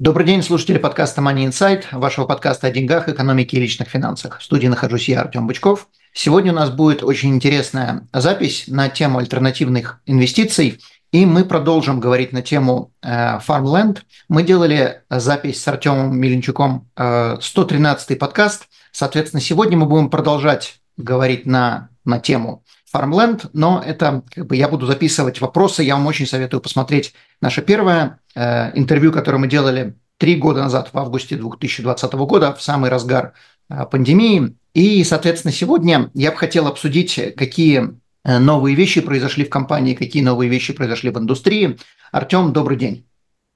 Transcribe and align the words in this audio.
Добрый 0.00 0.26
день, 0.26 0.42
слушатели 0.42 0.78
подкаста 0.78 1.20
Money 1.22 1.46
Insight, 1.46 1.84
вашего 1.92 2.26
подкаста 2.26 2.66
о 2.66 2.70
деньгах, 2.72 3.08
экономике 3.08 3.56
и 3.56 3.60
личных 3.60 3.88
финансах. 3.88 4.40
В 4.40 4.42
студии 4.42 4.66
нахожусь 4.66 5.08
я, 5.08 5.20
Артем 5.20 5.46
Бычков. 5.46 5.86
Сегодня 6.12 6.50
у 6.50 6.54
нас 6.56 6.70
будет 6.70 7.04
очень 7.04 7.32
интересная 7.32 8.08
запись 8.12 8.64
на 8.66 8.88
тему 8.88 9.20
альтернативных 9.20 10.00
инвестиций, 10.04 10.80
и 11.12 11.24
мы 11.24 11.44
продолжим 11.44 12.00
говорить 12.00 12.32
на 12.32 12.42
тему 12.42 12.90
э, 13.02 13.38
Farmland. 13.38 13.98
Мы 14.28 14.42
делали 14.42 15.02
запись 15.08 15.62
с 15.62 15.68
Артемом 15.68 16.18
Миленчуком, 16.18 16.90
э, 16.96 17.36
113-й 17.36 18.16
подкаст. 18.16 18.66
Соответственно, 18.90 19.40
сегодня 19.40 19.78
мы 19.78 19.86
будем 19.86 20.10
продолжать 20.10 20.80
говорить 20.96 21.46
на, 21.46 21.88
на 22.04 22.18
тему 22.18 22.64
Farmland, 22.94 23.50
но 23.52 23.82
это 23.84 24.22
как 24.32 24.46
бы 24.46 24.56
я 24.56 24.68
буду 24.68 24.86
записывать 24.86 25.40
вопросы. 25.40 25.82
Я 25.82 25.96
вам 25.96 26.06
очень 26.06 26.26
советую 26.26 26.60
посмотреть 26.60 27.14
наше 27.40 27.60
первое 27.62 28.20
Э, 28.34 28.72
интервью, 28.74 29.12
которое 29.12 29.38
мы 29.38 29.46
делали 29.46 29.94
три 30.18 30.36
года 30.36 30.62
назад, 30.62 30.90
в 30.92 30.98
августе 30.98 31.36
2020 31.36 32.12
года, 32.14 32.52
в 32.52 32.62
самый 32.62 32.90
разгар 32.90 33.32
э, 33.68 33.84
пандемии. 33.90 34.56
И, 34.74 35.04
соответственно, 35.04 35.52
сегодня 35.52 36.10
я 36.14 36.32
бы 36.32 36.36
хотел 36.36 36.66
обсудить, 36.66 37.20
какие 37.36 38.00
э, 38.24 38.38
новые 38.38 38.74
вещи 38.74 39.00
произошли 39.00 39.44
в 39.44 39.50
компании, 39.50 39.94
какие 39.94 40.22
новые 40.22 40.50
вещи 40.50 40.72
произошли 40.72 41.10
в 41.10 41.18
индустрии. 41.18 41.78
Артем, 42.10 42.52
добрый 42.52 42.76
день. 42.76 43.06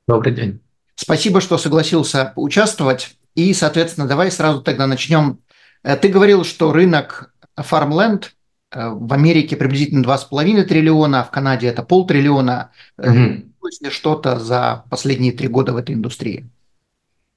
Добрый 0.07 0.33
день. 0.33 0.61
Спасибо, 0.95 1.41
что 1.41 1.59
согласился 1.59 2.33
участвовать. 2.37 3.17
И, 3.35 3.53
соответственно, 3.55 4.07
давай 4.07 4.31
сразу 4.31 4.63
тогда 4.63 4.87
начнем. 4.87 5.41
Ты 5.83 6.09
говорил, 6.09 6.45
что 6.45 6.73
рынок 6.73 7.33
Farmland 7.57 8.31
в 8.73 9.13
Америке 9.13 9.57
приблизительно 9.57 10.05
2,5 10.05 10.65
триллиона, 10.65 11.21
а 11.21 11.25
в 11.25 11.31
Канаде 11.31 11.69
это 11.69 11.83
полтриллиона. 11.83 12.71
Угу 12.99 13.49
изменилось 13.69 13.81
ли 13.81 13.91
что-то 13.91 14.39
за 14.39 14.85
последние 14.91 15.33
три 15.33 15.49
года 15.49 15.73
в 15.73 15.77
этой 15.77 15.95
индустрии? 15.95 16.49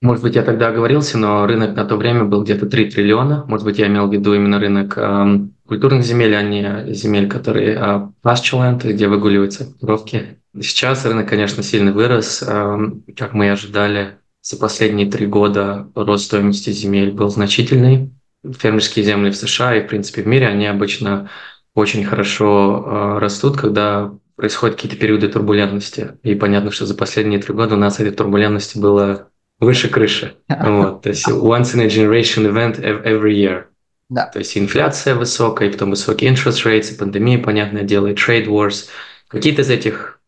Может 0.02 0.24
быть, 0.24 0.36
я 0.36 0.42
тогда 0.42 0.70
оговорился, 0.70 1.20
но 1.20 1.46
рынок 1.46 1.76
на 1.76 1.86
то 1.86 1.96
время 1.96 2.26
был 2.26 2.44
где-то 2.44 2.66
3 2.66 2.90
триллиона. 2.90 3.46
Может 3.48 3.66
быть, 3.66 3.78
я 3.78 3.88
имел 3.88 4.08
в 4.08 4.14
виду 4.14 4.34
именно 4.34 4.60
рынок 4.60 4.98
э, 4.98 5.40
культурных 5.68 6.04
земель, 6.04 6.36
а 6.36 6.42
не 6.42 6.92
земель, 6.94 7.30
которые 7.30 7.76
э, 7.76 8.08
pastureland, 8.24 8.82
где 8.92 9.08
выгуливаются 9.08 9.68
коровки. 9.80 10.40
Сейчас 10.60 11.06
рынок, 11.06 11.30
конечно, 11.30 11.62
сильно 11.62 11.92
вырос. 11.92 12.44
Э, 12.48 12.80
как 13.16 13.34
мы 13.34 13.46
и 13.46 13.50
ожидали, 13.50 14.18
за 14.42 14.58
последние 14.58 15.10
три 15.10 15.28
года 15.28 15.88
рост 15.94 16.26
стоимости 16.26 16.72
земель 16.72 17.12
был 17.12 17.30
значительный. 17.30 18.12
Фермерские 18.44 19.06
земли 19.06 19.30
в 19.30 19.36
США 19.36 19.76
и, 19.76 19.84
в 19.84 19.88
принципе, 19.88 20.24
в 20.24 20.28
мире, 20.28 20.48
они 20.48 20.66
обычно 20.66 21.30
очень 21.76 22.04
хорошо 22.04 22.84
э, 22.86 23.20
растут, 23.20 23.58
когда 23.58 24.12
происходят 24.36 24.76
какие-то 24.76 24.98
периоды 24.98 25.28
турбулентности. 25.28 26.18
И 26.24 26.36
понятно, 26.36 26.72
что 26.72 26.86
за 26.86 26.96
последние 26.96 27.40
три 27.40 27.54
года 27.54 27.76
у 27.76 27.78
нас 27.78 28.00
этой 28.00 28.12
турбулентности 28.12 28.78
было 28.78 29.30
выше 29.60 29.90
крыши. 29.90 30.36
Вот, 30.50 31.04
то 31.04 31.10
есть 31.10 31.28
once 31.28 31.76
in 31.76 31.82
a 31.82 31.88
generation 31.88 32.52
event 32.52 32.80
every 32.82 33.34
year. 33.34 33.66
Да. 34.10 34.26
То 34.26 34.40
есть 34.40 34.58
инфляция 34.58 35.16
высокая, 35.16 35.70
и 35.70 35.72
потом 35.72 35.92
высокие 35.92 36.34
interest 36.34 36.66
rates, 36.66 36.94
и 36.94 36.98
пандемия, 36.98 37.40
понятное 37.42 37.84
дело, 37.84 38.08
и 38.08 38.14
trade 38.14 38.48
wars. 38.48 38.88
Какие-то 39.30 39.62
из 39.62 39.70
этих 39.70 40.20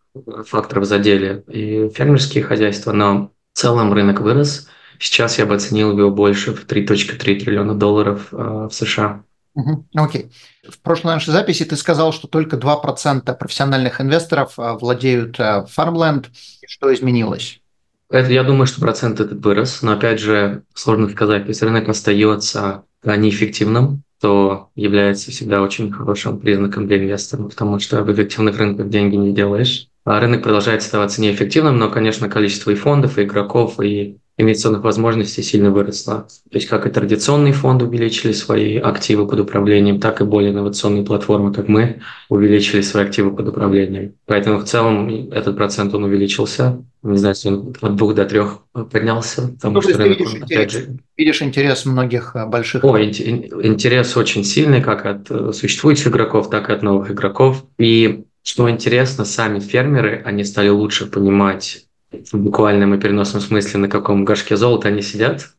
факторов 0.46 0.86
задели 0.86 1.44
и 1.48 1.90
фермерские 1.90 2.44
хозяйства, 2.44 2.92
но 2.92 3.32
в 3.54 3.58
целом 3.58 3.92
рынок 3.94 4.22
вырос. 4.22 4.70
Сейчас 5.04 5.38
я 5.38 5.46
бы 5.46 5.54
оценил 5.54 5.98
его 5.98 6.10
больше 6.10 6.54
в 6.54 6.66
3.3 6.66 7.18
триллиона 7.18 7.76
долларов 7.76 8.30
э, 8.32 8.38
в 8.38 8.70
США. 8.72 9.26
Окей. 9.94 10.32
Okay. 10.64 10.72
В 10.72 10.80
прошлой 10.80 11.16
нашей 11.16 11.32
записи 11.32 11.66
ты 11.66 11.76
сказал, 11.76 12.14
что 12.14 12.30
только 12.30 12.56
2% 12.56 13.38
профессиональных 13.38 14.00
инвесторов 14.00 14.54
а, 14.56 14.76
владеют 14.76 15.38
а, 15.42 15.66
Farmland. 15.66 16.28
Что 16.66 16.94
изменилось? 16.94 17.60
Это, 18.10 18.32
я 18.32 18.46
думаю, 18.46 18.66
что 18.66 18.80
процент 18.80 19.20
этот 19.20 19.44
вырос, 19.44 19.82
но 19.82 19.92
опять 19.92 20.22
же 20.22 20.64
сложно 20.74 21.10
сказать, 21.10 21.50
если 21.50 21.66
рынок 21.66 21.90
остается 21.90 22.86
неэффективным, 23.04 24.04
то 24.22 24.70
является 24.74 25.32
всегда 25.32 25.62
очень 25.62 25.92
хорошим 25.92 26.40
признаком 26.40 26.88
для 26.88 26.98
инвестора, 26.98 27.44
потому 27.44 27.78
что 27.80 28.04
в 28.04 28.14
эффективных 28.14 28.58
рынках 28.58 28.88
деньги 28.88 29.18
не 29.18 29.34
делаешь. 29.34 29.90
А 30.06 30.22
рынок 30.22 30.44
продолжает 30.44 30.82
оставаться 30.82 31.20
неэффективным, 31.20 31.78
но, 31.78 31.90
конечно, 31.90 32.30
количество 32.30 32.72
и 32.72 32.76
фондов, 32.76 33.18
и 33.18 33.24
игроков, 33.24 33.82
и 33.82 34.20
инвестиционных 34.38 34.84
возможностей 34.84 35.44
сильно 35.44 35.70
выросла. 35.70 36.28
То 36.50 36.58
есть 36.58 36.68
как 36.68 36.88
и 36.88 36.90
традиционные 36.90 37.54
фонды 37.54 37.86
увеличили 37.86 38.32
свои 38.32 38.78
активы 38.78 39.28
под 39.28 39.42
управлением, 39.42 40.00
так 40.00 40.22
и 40.22 40.24
более 40.24 40.52
инновационные 40.52 41.06
платформы, 41.06 41.54
как 41.54 41.68
мы, 41.68 42.02
увеличили 42.30 42.82
свои 42.82 43.04
активы 43.04 43.36
под 43.36 43.50
управлением. 43.50 44.16
Поэтому 44.26 44.60
в 44.60 44.64
целом 44.64 45.32
этот 45.32 45.56
процент 45.56 45.94
он 45.94 46.06
увеличился. 46.06 46.84
Не 47.04 47.18
знаю, 47.18 47.36
если 47.36 47.50
он 47.50 47.76
от 47.82 47.96
двух 47.96 48.16
до 48.16 48.26
трех 48.26 48.60
поднялся. 48.92 49.50
Потому 49.50 49.76
ну, 49.76 49.82
что 49.82 49.98
рынок, 49.98 50.20
видишь, 50.20 50.34
он, 50.34 50.42
интерес, 50.42 50.72
же... 50.72 50.98
видишь 51.18 51.42
интерес 51.42 51.86
многих 51.86 52.32
э, 52.36 52.46
больших... 52.48 52.84
О, 52.84 52.98
интерес 52.98 54.18
очень 54.18 54.44
сильный 54.44 54.82
как 54.82 55.06
от 55.06 55.30
э, 55.30 55.52
существующих 55.54 56.08
игроков, 56.08 56.50
так 56.50 56.70
и 56.70 56.74
от 56.74 56.82
новых 56.82 57.12
игроков. 57.12 57.66
И 57.78 58.24
что 58.42 58.70
интересно, 58.70 59.26
сами 59.26 59.60
фермеры, 59.60 60.22
они 60.26 60.44
стали 60.44 60.70
лучше 60.70 61.06
понимать 61.06 61.86
в 62.32 62.38
буквальном 62.38 62.94
и 62.94 63.00
переносном 63.00 63.42
смысле, 63.42 63.82
на 63.82 63.90
каком 63.90 64.26
горшке 64.26 64.58
золота 64.58 64.90
они 64.90 65.02
сидят. 65.02 65.50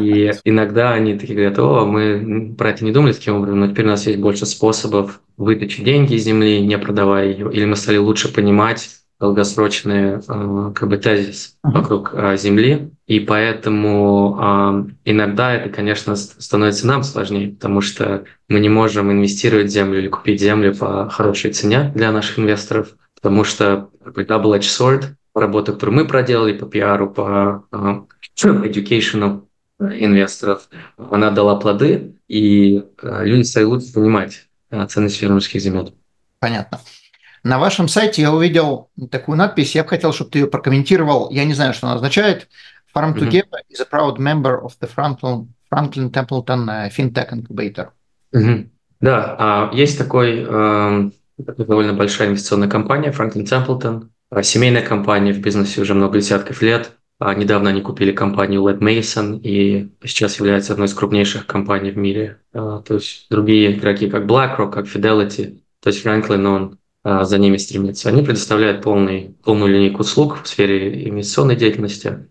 И 0.00 0.32
иногда 0.44 0.92
они 0.92 1.18
такие 1.18 1.34
говорят, 1.34 1.58
о, 1.58 1.86
мы 1.86 2.54
про 2.56 2.70
это 2.70 2.84
не 2.84 2.92
думали 2.92 3.12
таким 3.12 3.36
образом, 3.36 3.60
но 3.60 3.68
теперь 3.68 3.86
у 3.86 3.88
нас 3.88 4.06
есть 4.06 4.18
больше 4.18 4.46
способов 4.46 5.20
вытащить 5.36 5.84
деньги 5.84 6.14
из 6.14 6.24
земли, 6.24 6.60
не 6.60 6.76
продавая 6.78 7.28
ее. 7.28 7.50
Или 7.52 7.64
мы 7.64 7.76
стали 7.76 7.96
лучше 7.96 8.32
понимать 8.32 8.90
долгосрочный 9.20 10.18
э, 10.18 10.72
как 10.74 10.88
бы 10.88 10.96
тезис 10.96 11.56
вокруг 11.62 12.10
э, 12.14 12.36
земли, 12.36 12.90
и 13.06 13.18
поэтому 13.18 14.38
э, 14.40 15.10
иногда 15.10 15.52
это, 15.54 15.70
конечно, 15.70 16.14
становится 16.14 16.86
нам 16.86 17.02
сложнее, 17.02 17.50
потому 17.50 17.80
что 17.80 18.24
мы 18.48 18.60
не 18.60 18.68
можем 18.68 19.10
инвестировать 19.10 19.66
в 19.66 19.72
землю 19.72 19.98
или 19.98 20.08
купить 20.08 20.40
землю 20.40 20.74
по 20.74 21.08
хорошей 21.08 21.52
цене 21.52 21.90
для 21.94 22.12
наших 22.12 22.38
инвесторов, 22.38 22.90
потому 23.20 23.42
что 23.42 23.90
double-edged 24.04 24.60
sword 24.60 25.04
работа, 25.40 25.72
которую 25.72 25.96
мы 25.96 26.06
проделали 26.06 26.56
по 26.56 26.66
пиару, 26.66 27.10
по 27.10 27.64
uh, 27.72 28.06
education 28.36 29.42
инвесторов, 29.80 30.68
она 30.96 31.30
дала 31.30 31.56
плоды, 31.56 32.16
и 32.28 32.78
uh, 33.02 33.24
люди 33.24 33.42
стали 33.42 33.64
лучше 33.64 33.92
понимать 33.92 34.48
uh, 34.70 34.86
ценность 34.86 35.16
фермерских 35.16 35.60
земель. 35.60 35.94
Понятно. 36.40 36.80
На 37.44 37.58
вашем 37.58 37.88
сайте 37.88 38.22
я 38.22 38.32
увидел 38.32 38.90
такую 39.10 39.38
надпись, 39.38 39.74
я 39.74 39.84
бы 39.84 39.88
хотел, 39.88 40.12
чтобы 40.12 40.30
ты 40.30 40.40
ее 40.40 40.46
прокомментировал. 40.48 41.30
Я 41.30 41.44
не 41.44 41.54
знаю, 41.54 41.72
что 41.72 41.86
она 41.86 41.96
означает. 41.96 42.48
Farm 42.94 43.14
to 43.14 43.28
mm-hmm. 43.28 43.44
is 43.70 43.80
a 43.80 43.84
proud 43.84 44.18
member 44.18 44.60
of 44.60 44.72
the 44.80 44.88
Franklin, 44.88 45.48
Franklin 45.70 46.10
Templeton 46.10 46.66
FinTech 46.90 47.32
Incubator. 47.32 47.88
Mm-hmm. 48.34 48.68
Да, 49.00 49.70
есть 49.72 49.96
такой 49.96 50.44
э, 50.48 51.10
довольно 51.38 51.92
большая 51.92 52.28
инвестиционная 52.28 52.68
компания 52.68 53.10
Franklin 53.12 53.44
Templeton, 53.44 54.02
а, 54.02 54.08
семейная 54.42 54.82
компания 54.82 55.32
в 55.32 55.40
бизнесе 55.40 55.80
уже 55.80 55.94
много 55.94 56.18
десятков 56.18 56.62
лет. 56.62 56.92
А, 57.18 57.34
недавно 57.34 57.70
они 57.70 57.80
купили 57.80 58.12
компанию 58.12 58.62
Led 58.62 58.78
Mason 58.78 59.40
и 59.40 59.90
сейчас 60.04 60.38
является 60.38 60.72
одной 60.72 60.86
из 60.86 60.94
крупнейших 60.94 61.46
компаний 61.46 61.90
в 61.90 61.96
мире. 61.96 62.40
А, 62.52 62.80
то 62.80 62.94
есть 62.94 63.26
другие 63.30 63.72
игроки, 63.72 64.08
как 64.08 64.24
BlackRock, 64.24 64.70
как 64.70 64.86
Fidelity, 64.86 65.60
то 65.82 65.88
есть 65.90 66.04
Franklin, 66.04 66.46
он 66.46 66.78
за 67.04 67.38
ними 67.38 67.56
стремится. 67.56 68.10
Они 68.10 68.22
предоставляют 68.22 68.82
полный, 68.82 69.36
полную 69.42 69.72
линейку 69.72 70.00
услуг 70.00 70.42
в 70.42 70.48
сфере 70.48 71.08
инвестиционной 71.08 71.56
деятельности. 71.56 72.26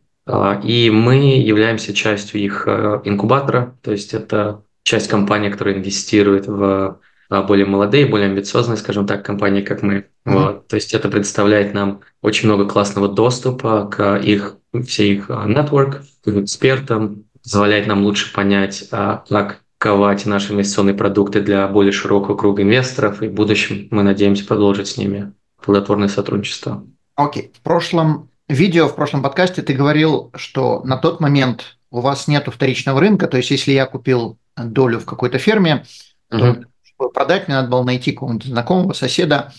И 0.63 0.91
мы 0.93 1.15
являемся 1.39 1.93
частью 1.93 2.41
их 2.41 2.67
инкубатора, 2.67 3.75
то 3.81 3.91
есть 3.91 4.13
это 4.13 4.61
часть 4.87 5.09
компании, 5.09 5.49
которая 5.49 5.75
инвестирует 5.75 6.47
в 6.47 6.63
а, 6.63 6.99
более 7.29 7.65
молодые, 7.65 8.05
более 8.05 8.27
амбициозные, 8.27 8.77
скажем 8.77 9.05
так, 9.05 9.25
компании, 9.25 9.61
как 9.61 9.81
мы. 9.81 9.93
Mm-hmm. 9.95 10.05
Вот. 10.33 10.67
То 10.67 10.75
есть 10.75 10.93
это 10.93 11.09
представляет 11.09 11.73
нам 11.73 12.01
очень 12.21 12.47
много 12.47 12.67
классного 12.67 13.07
доступа 13.07 13.87
к 13.87 14.17
их, 14.17 14.57
всей 14.85 15.15
их 15.15 15.29
а, 15.29 15.47
network, 15.47 16.01
к 16.23 16.27
экспертам, 16.27 17.25
позволяет 17.43 17.87
нам 17.87 18.03
лучше 18.03 18.33
понять, 18.33 18.87
а, 18.91 19.23
как 19.29 19.61
ковать 19.77 20.25
наши 20.25 20.53
инвестиционные 20.53 20.95
продукты 20.95 21.41
для 21.41 21.67
более 21.67 21.91
широкого 21.91 22.35
круга 22.35 22.63
инвесторов, 22.63 23.21
и 23.21 23.27
в 23.27 23.33
будущем 23.33 23.87
мы 23.91 24.03
надеемся 24.03 24.45
продолжить 24.45 24.87
с 24.87 24.97
ними 24.97 25.33
плодотворное 25.63 26.07
сотрудничество. 26.07 26.83
Окей. 27.15 27.43
Okay. 27.43 27.57
В 27.57 27.61
прошлом 27.61 28.29
видео 28.47 28.87
в 28.87 28.95
прошлом 28.95 29.21
подкасте 29.21 29.61
ты 29.61 29.73
говорил, 29.73 30.31
что 30.35 30.81
на 30.83 30.97
тот 30.97 31.19
момент 31.19 31.77
у 31.91 31.99
вас 31.99 32.27
нет 32.27 32.47
вторичного 32.51 32.99
рынка, 32.99 33.27
то 33.27 33.37
есть 33.37 33.51
если 33.51 33.71
я 33.71 33.85
купил 33.85 34.37
долю 34.55 34.99
в 34.99 35.05
какой-то 35.05 35.37
ферме, 35.37 35.85
то 36.29 36.63
чтобы 36.97 37.11
продать, 37.11 37.47
мне 37.47 37.57
надо 37.57 37.69
было 37.69 37.83
найти 37.83 38.11
какого-нибудь 38.11 38.47
знакомого, 38.47 38.93
соседа. 38.93 39.53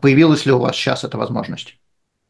Появилась 0.00 0.46
ли 0.46 0.52
у 0.52 0.58
вас 0.58 0.76
сейчас 0.76 1.04
эта 1.04 1.18
возможность? 1.18 1.76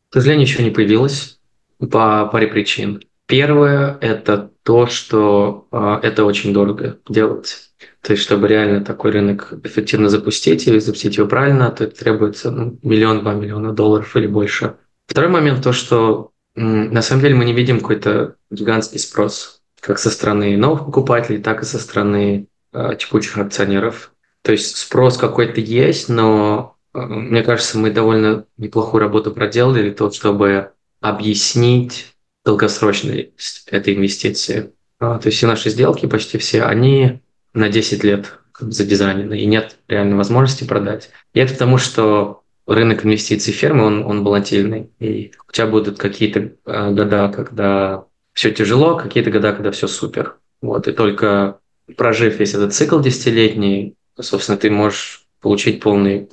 К 0.08 0.14
сожалению, 0.14 0.46
еще 0.46 0.62
не 0.62 0.70
появилась 0.70 1.38
по 1.78 2.26
паре 2.26 2.46
причин. 2.46 3.02
Первое– 3.26 3.98
это 4.00 4.50
то, 4.62 4.86
что 4.86 5.66
э, 5.70 6.00
это 6.02 6.24
очень 6.24 6.52
дорого 6.52 6.98
делать. 7.08 7.70
То 8.00 8.12
есть, 8.12 8.22
чтобы 8.22 8.48
реально 8.48 8.84
такой 8.84 9.12
рынок 9.12 9.52
эффективно 9.64 10.08
запустить 10.08 10.66
и 10.66 10.78
запустить 10.78 11.16
его 11.16 11.26
правильно, 11.26 11.70
то 11.70 11.84
это 11.84 11.96
требуется 11.96 12.50
ну, 12.50 12.78
миллион-два 12.82 13.34
миллиона 13.34 13.72
долларов 13.72 14.14
или 14.16 14.26
больше. 14.26 14.76
Второй 15.06 15.30
момент 15.30 15.62
то, 15.62 15.72
что 15.72 16.30
на 16.54 17.02
самом 17.02 17.22
деле 17.22 17.34
мы 17.34 17.44
не 17.44 17.52
видим 17.52 17.80
какой-то 17.80 18.36
гигантский 18.50 18.98
спрос, 18.98 19.62
как 19.80 19.98
со 19.98 20.10
стороны 20.10 20.56
новых 20.56 20.86
покупателей, 20.86 21.42
так 21.42 21.62
и 21.62 21.66
со 21.66 21.78
стороны 21.78 22.46
э, 22.72 22.96
текущих 22.98 23.36
акционеров. 23.38 24.13
То 24.44 24.52
есть 24.52 24.76
спрос 24.76 25.16
какой-то 25.16 25.58
есть, 25.60 26.10
но 26.10 26.76
э, 26.92 27.00
мне 27.00 27.42
кажется, 27.42 27.78
мы 27.78 27.90
довольно 27.90 28.44
неплохую 28.58 29.00
работу 29.00 29.32
проделали 29.32 29.82
для 29.82 29.92
того, 29.92 30.10
чтобы 30.10 30.72
объяснить 31.00 32.14
долгосрочность 32.44 33.66
этой 33.70 33.94
инвестиции. 33.94 34.74
А, 35.00 35.18
то 35.18 35.28
есть 35.28 35.38
все 35.38 35.46
наши 35.46 35.70
сделки, 35.70 36.04
почти 36.04 36.36
все, 36.36 36.62
они 36.64 37.22
на 37.54 37.70
10 37.70 38.04
лет 38.04 38.38
задизайнены, 38.60 39.40
и 39.40 39.46
нет 39.46 39.78
реальной 39.88 40.16
возможности 40.16 40.64
продать. 40.64 41.08
И 41.32 41.40
это 41.40 41.54
потому, 41.54 41.78
что 41.78 42.42
рынок 42.66 43.06
инвестиций 43.06 43.54
фермы, 43.54 43.86
он, 43.86 44.04
он 44.04 44.24
волатильный. 44.24 44.90
И 44.98 45.32
у 45.48 45.52
тебя 45.52 45.68
будут 45.68 45.98
какие-то 45.98 46.52
э, 46.66 46.90
года, 46.90 47.32
когда 47.34 48.04
все 48.34 48.50
тяжело, 48.50 48.96
какие-то 48.96 49.30
года, 49.30 49.54
когда 49.54 49.70
все 49.70 49.86
супер. 49.86 50.36
Вот, 50.60 50.86
и 50.86 50.92
только 50.92 51.60
прожив 51.96 52.38
весь 52.38 52.52
этот 52.52 52.74
цикл 52.74 53.00
десятилетний, 53.00 53.96
собственно, 54.18 54.58
ты 54.58 54.70
можешь 54.70 55.26
получить 55.40 55.80
полный, 55.80 56.28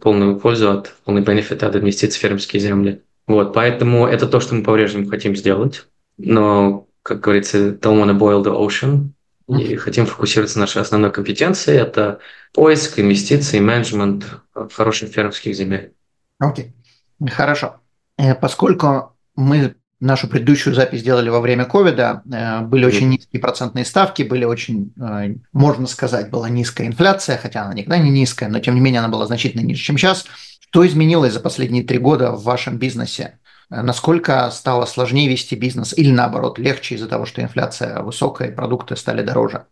полную 0.00 0.38
пользу 0.38 0.70
от, 0.70 0.94
полный 1.04 1.22
бенефит 1.22 1.62
от 1.62 1.76
инвестиций 1.76 2.18
в 2.18 2.22
фермерские 2.22 2.60
земли. 2.60 3.02
Вот, 3.26 3.52
поэтому 3.52 4.06
это 4.06 4.26
то, 4.26 4.40
что 4.40 4.54
мы 4.54 4.62
по-прежнему 4.62 5.08
хотим 5.08 5.36
сделать. 5.36 5.86
Но, 6.16 6.86
как 7.02 7.20
говорится, 7.20 7.70
don't 7.70 8.02
wanna 8.02 8.18
boil 8.18 8.42
the 8.42 8.56
ocean. 8.56 9.10
И 9.48 9.76
хотим 9.76 10.06
фокусироваться 10.06 10.58
на 10.58 10.62
нашей 10.62 10.82
основной 10.82 11.12
компетенции. 11.12 11.76
Это 11.76 12.18
поиск, 12.52 12.98
инвестиции, 12.98 13.60
менеджмент 13.60 14.24
хороших 14.72 15.10
фермерских 15.10 15.54
земель. 15.54 15.92
Окей, 16.38 16.72
okay. 17.20 17.30
хорошо. 17.30 17.76
Э, 18.18 18.34
поскольку 18.34 19.16
мы 19.36 19.76
нашу 20.00 20.28
предыдущую 20.28 20.74
запись 20.74 21.02
делали 21.02 21.28
во 21.28 21.40
время 21.40 21.64
ковида, 21.64 22.22
э, 22.30 22.60
были 22.62 22.84
очень 22.84 23.08
низкие 23.08 23.40
процентные 23.40 23.84
ставки, 23.84 24.22
были 24.22 24.44
очень, 24.44 24.92
э, 25.00 25.34
можно 25.52 25.86
сказать, 25.86 26.30
была 26.30 26.48
низкая 26.48 26.86
инфляция, 26.86 27.38
хотя 27.38 27.62
она 27.62 27.74
никогда 27.74 27.98
не 27.98 28.10
низкая, 28.10 28.48
но 28.48 28.58
тем 28.60 28.74
не 28.74 28.80
менее 28.80 29.00
она 29.00 29.08
была 29.08 29.26
значительно 29.26 29.62
ниже, 29.62 29.82
чем 29.82 29.96
сейчас. 29.96 30.26
Что 30.60 30.86
изменилось 30.86 31.32
за 31.32 31.40
последние 31.40 31.84
три 31.84 31.98
года 31.98 32.32
в 32.32 32.42
вашем 32.42 32.78
бизнесе? 32.78 33.38
Насколько 33.68 34.48
стало 34.50 34.84
сложнее 34.84 35.28
вести 35.28 35.56
бизнес 35.56 35.96
или 35.96 36.12
наоборот 36.12 36.58
легче 36.58 36.94
из-за 36.94 37.08
того, 37.08 37.26
что 37.26 37.42
инфляция 37.42 38.00
высокая 38.02 38.48
и 38.48 38.54
продукты 38.54 38.94
стали 38.96 39.22
дороже? 39.22 39.64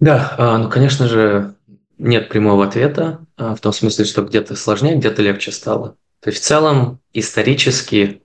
Да, 0.00 0.34
а, 0.38 0.58
ну, 0.58 0.68
конечно 0.70 1.08
же, 1.08 1.54
нет 1.98 2.28
прямого 2.28 2.64
ответа, 2.64 3.26
а, 3.36 3.54
в 3.54 3.60
том 3.60 3.72
смысле, 3.72 4.04
что 4.04 4.22
где-то 4.22 4.56
сложнее, 4.56 4.96
где-то 4.96 5.20
легче 5.22 5.52
стало. 5.52 5.96
То 6.20 6.30
есть 6.30 6.42
в 6.42 6.46
целом 6.46 7.00
исторически 7.12 8.22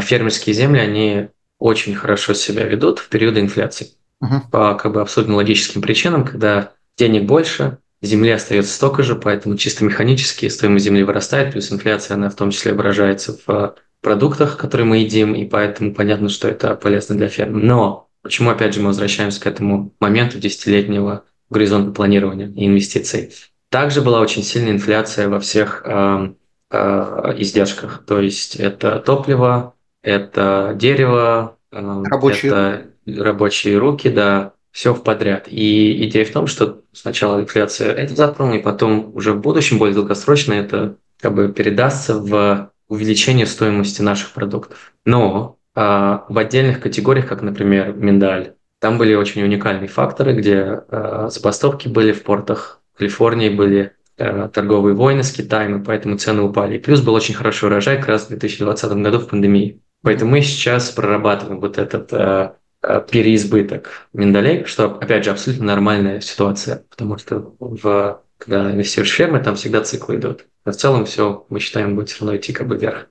фермерские 0.00 0.54
земли, 0.54 0.80
они 0.80 1.28
очень 1.58 1.94
хорошо 1.94 2.34
себя 2.34 2.64
ведут 2.64 2.98
в 2.98 3.08
периоды 3.08 3.40
инфляции. 3.40 3.88
Uh-huh. 4.22 4.40
По 4.50 4.74
как 4.74 4.92
бы 4.92 5.00
абсолютно 5.00 5.36
логическим 5.36 5.82
причинам, 5.82 6.24
когда 6.24 6.72
денег 6.96 7.24
больше, 7.24 7.78
земли 8.02 8.30
остается 8.30 8.72
столько 8.72 9.02
же, 9.02 9.16
поэтому 9.16 9.56
чисто 9.56 9.84
механически 9.84 10.48
стоимость 10.48 10.84
земли 10.84 11.02
вырастает, 11.02 11.52
плюс 11.52 11.72
инфляция, 11.72 12.16
она 12.16 12.30
в 12.30 12.34
том 12.34 12.50
числе 12.50 12.72
выражается 12.72 13.38
в 13.46 13.76
продуктах, 14.00 14.56
которые 14.56 14.86
мы 14.86 14.98
едим, 14.98 15.34
и 15.34 15.44
поэтому 15.44 15.94
понятно, 15.94 16.28
что 16.28 16.48
это 16.48 16.74
полезно 16.74 17.16
для 17.16 17.28
фермы. 17.28 17.60
Но 17.60 18.08
почему, 18.22 18.50
опять 18.50 18.74
же, 18.74 18.80
мы 18.80 18.88
возвращаемся 18.88 19.40
к 19.40 19.46
этому 19.46 19.92
моменту 20.00 20.38
десятилетнего 20.38 21.24
горизонта 21.50 21.90
планирования 21.90 22.48
и 22.48 22.66
инвестиций? 22.66 23.32
Также 23.70 24.02
была 24.02 24.20
очень 24.20 24.42
сильная 24.42 24.72
инфляция 24.72 25.28
во 25.28 25.40
всех 25.40 25.82
э, 25.84 26.32
э, 26.74 27.34
издержках, 27.38 28.04
то 28.06 28.20
есть 28.20 28.56
это 28.56 28.98
топливо, 28.98 29.74
это 30.02 30.72
дерево, 30.76 31.56
э, 31.72 32.02
рабочие. 32.10 32.52
это 32.52 32.86
рабочие 33.06 33.78
руки, 33.78 34.08
да, 34.08 34.52
все 34.70 34.92
в 34.92 35.02
подряд. 35.02 35.46
И 35.48 36.06
идея 36.08 36.24
в 36.24 36.30
том, 36.30 36.46
что 36.46 36.82
сначала 36.92 37.40
инфляция 37.40 37.92
это 37.92 38.14
затронула, 38.14 38.56
и 38.56 38.62
потом 38.62 39.12
уже 39.14 39.32
в 39.32 39.40
будущем, 39.40 39.78
более 39.78 39.94
долгосрочно, 39.94 40.52
это 40.52 40.96
как 41.20 41.34
бы 41.34 41.48
передастся 41.52 42.18
в 42.18 42.70
увеличение 42.88 43.46
стоимости 43.46 44.02
наших 44.02 44.32
продуктов. 44.32 44.92
Но 45.04 45.58
а, 45.74 46.24
в 46.28 46.38
отдельных 46.38 46.80
категориях, 46.80 47.28
как, 47.28 47.42
например, 47.42 47.94
миндаль, 47.94 48.54
там 48.80 48.98
были 48.98 49.14
очень 49.14 49.42
уникальные 49.42 49.88
факторы, 49.88 50.34
где 50.34 50.82
а, 50.88 51.28
забастовки 51.30 51.88
были 51.88 52.12
в 52.12 52.22
портах 52.22 52.80
Калифорнии, 52.96 53.48
были 53.48 53.92
торговые 54.16 54.94
войны 54.94 55.22
с 55.22 55.32
Китаем, 55.32 55.80
и 55.80 55.84
поэтому 55.84 56.18
цены 56.18 56.42
упали. 56.42 56.76
И 56.76 56.80
плюс 56.80 57.00
был 57.00 57.14
очень 57.14 57.34
хороший 57.34 57.66
урожай 57.66 57.98
как 57.98 58.08
раз 58.08 58.24
в 58.24 58.28
2020 58.28 58.92
году 58.92 59.18
в 59.18 59.28
пандемии. 59.28 59.80
Поэтому 60.02 60.32
мы 60.32 60.42
сейчас 60.42 60.90
прорабатываем 60.90 61.60
вот 61.60 61.78
этот 61.78 62.12
а, 62.12 62.56
Э, 62.86 63.00
переизбыток 63.00 64.08
миндалей, 64.12 64.64
что, 64.64 64.96
опять 64.96 65.24
же, 65.24 65.30
абсолютно 65.30 65.64
нормальная 65.64 66.20
ситуация, 66.20 66.84
потому 66.90 67.16
что 67.16 67.54
в, 67.58 68.22
когда 68.36 68.70
инвестируешь 68.70 69.10
в 69.10 69.14
фермы, 69.14 69.40
там 69.40 69.56
всегда 69.56 69.82
циклы 69.82 70.16
идут. 70.16 70.46
Но 70.66 70.72
в 70.72 70.76
целом 70.76 71.06
все, 71.06 71.46
мы 71.48 71.60
считаем, 71.60 71.94
будет 71.94 72.10
все 72.10 72.20
равно 72.20 72.36
идти 72.36 72.52
как 72.52 72.66
бы 72.68 72.76
вверх. 72.76 73.08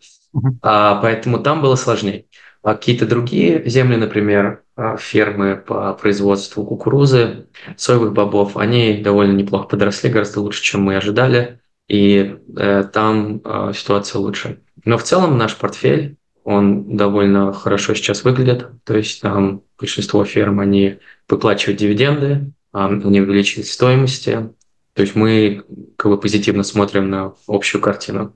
А, 0.62 1.00
поэтому 1.02 1.40
там 1.40 1.62
было 1.62 1.76
сложнее. 1.76 2.26
А 2.62 2.76
какие-то 2.76 3.06
другие 3.06 3.68
земли, 3.68 3.98
например, 3.98 4.64
а, 4.76 4.98
фермы 4.98 5.58
по 5.58 5.94
производству 5.94 6.66
кукурузы, 6.66 7.48
соевых 7.78 8.14
бобов, 8.14 8.58
они 8.58 8.98
довольно 8.98 9.34
неплохо 9.34 9.68
подросли, 9.68 10.10
гораздо 10.10 10.42
лучше, 10.42 10.64
чем 10.64 10.82
мы 10.84 10.96
ожидали, 10.96 11.60
и 11.88 12.38
э, 12.58 12.84
там 12.92 13.42
э, 13.44 13.74
ситуация 13.76 14.20
лучше. 14.20 14.62
Но 14.86 14.98
в 14.98 15.04
целом 15.04 15.38
наш 15.38 15.58
портфель 15.58 16.18
он 16.44 16.98
довольно 16.98 17.54
хорошо 17.54 17.94
сейчас 17.94 18.24
выглядит. 18.24 18.68
То 18.84 18.96
есть 18.96 19.22
там 19.22 19.64
большинство 19.78 20.24
ферм, 20.26 20.60
они 20.60 21.00
выплачивают 21.28 21.80
дивиденды, 21.80 22.52
они 22.72 23.22
увеличивают 23.22 23.68
стоимости. 23.68 24.50
То 24.94 25.02
есть 25.02 25.16
мы 25.16 25.64
как 25.98 26.12
бы 26.12 26.20
позитивно 26.20 26.64
смотрим 26.64 27.10
на 27.10 27.34
общую 27.48 27.82
картину. 27.82 28.36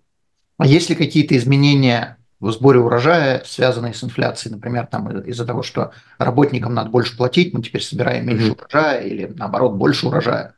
А 0.58 0.66
есть 0.66 0.90
ли 0.90 0.96
какие-то 0.96 1.36
изменения 1.38 2.18
в 2.40 2.52
сборе 2.52 2.80
урожая, 2.80 3.44
связанные 3.46 3.94
с 3.94 4.04
инфляцией, 4.04 4.54
например, 4.54 4.88
там 4.88 5.10
из-за 5.22 5.46
того, 5.46 5.64
что 5.64 5.92
работникам 6.18 6.74
надо 6.74 6.90
больше 6.90 7.18
платить, 7.18 7.54
мы 7.54 7.62
теперь 7.62 7.82
собираем 7.82 8.28
меньше 8.28 8.52
mm-hmm. 8.52 8.60
урожая 8.60 9.02
или 9.02 9.34
наоборот 9.36 9.74
больше 9.74 10.08
урожая? 10.08 10.54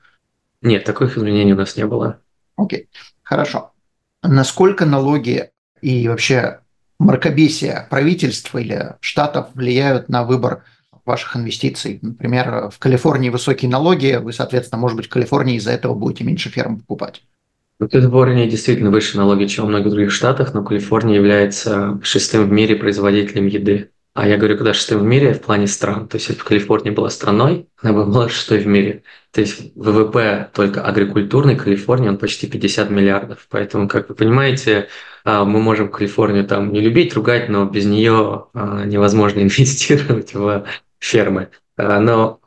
Нет, 0.62 0.84
таких 0.84 1.18
изменений 1.18 1.54
у 1.54 1.58
нас 1.58 1.76
не 1.78 1.86
было. 1.86 2.20
Окей, 2.58 2.90
хорошо. 3.24 3.72
Насколько 4.22 4.86
налоги 4.86 5.52
и 5.82 6.08
вообще 6.10 6.60
мракобесие 7.00 7.88
правительства 7.90 8.58
или 8.58 8.96
штатов 9.00 9.48
влияют 9.54 10.10
на 10.10 10.24
выбор 10.24 10.64
ваших 11.06 11.36
инвестиций. 11.36 11.98
Например, 12.02 12.70
в 12.70 12.78
Калифорнии 12.78 13.30
высокие 13.30 13.72
налоги, 13.72 14.20
вы, 14.22 14.32
соответственно, 14.32 14.80
может 14.80 14.96
быть, 14.96 15.08
в 15.08 15.10
Калифорнии 15.10 15.56
из-за 15.56 15.72
этого 15.72 15.96
будете 15.96 16.24
меньше 16.24 16.50
ферм 16.50 16.80
покупать. 16.80 17.24
В 17.80 17.88
Калифорнии 17.88 18.50
действительно 18.50 18.92
выше 18.92 19.16
налоги, 19.16 19.46
чем 19.46 19.66
в 19.66 19.70
многих 19.70 19.92
других 19.92 20.12
штатах, 20.12 20.54
но 20.54 20.66
Калифорния 20.66 21.16
является 21.16 21.98
шестым 22.04 22.46
в 22.46 22.52
мире 22.52 22.76
производителем 22.76 23.48
еды. 23.48 23.92
А 24.14 24.28
я 24.28 24.36
говорю, 24.36 24.58
когда 24.58 24.74
шестым 24.74 25.00
в 25.00 25.04
мире 25.04 25.34
в 25.34 25.42
плане 25.42 25.66
стран. 25.66 26.10
То 26.10 26.18
есть, 26.18 26.28
если 26.28 26.42
бы 26.42 26.46
Калифорния 26.46 26.92
была 26.92 27.10
страной, 27.10 27.70
она 27.82 27.94
бы 27.94 28.06
была 28.06 28.28
шестой 28.30 28.60
в 28.60 28.68
мире. 28.68 29.04
То 29.32 29.40
есть, 29.40 29.72
ВВП 29.76 30.50
только 30.54 30.84
агрикультурной 30.84 31.56
Калифорнии, 31.56 32.10
он 32.10 32.18
почти 32.18 32.48
50 32.48 32.90
миллиардов. 32.90 33.48
Поэтому, 33.50 33.88
как 33.88 34.10
вы 34.10 34.16
понимаете, 34.16 34.90
а, 35.24 35.46
мы 35.46 35.62
можем 35.62 35.90
Калифорнию 35.90 36.46
там 36.46 36.74
не 36.74 36.82
любить, 36.82 37.14
ругать, 37.14 37.48
но 37.48 37.64
без 37.64 37.86
нее 37.86 38.48
а, 38.54 38.84
невозможно 38.84 39.40
инвестировать 39.44 40.34
в 40.34 40.66
фермы. 41.00 41.48
А, 41.80 42.00
но 42.02 42.42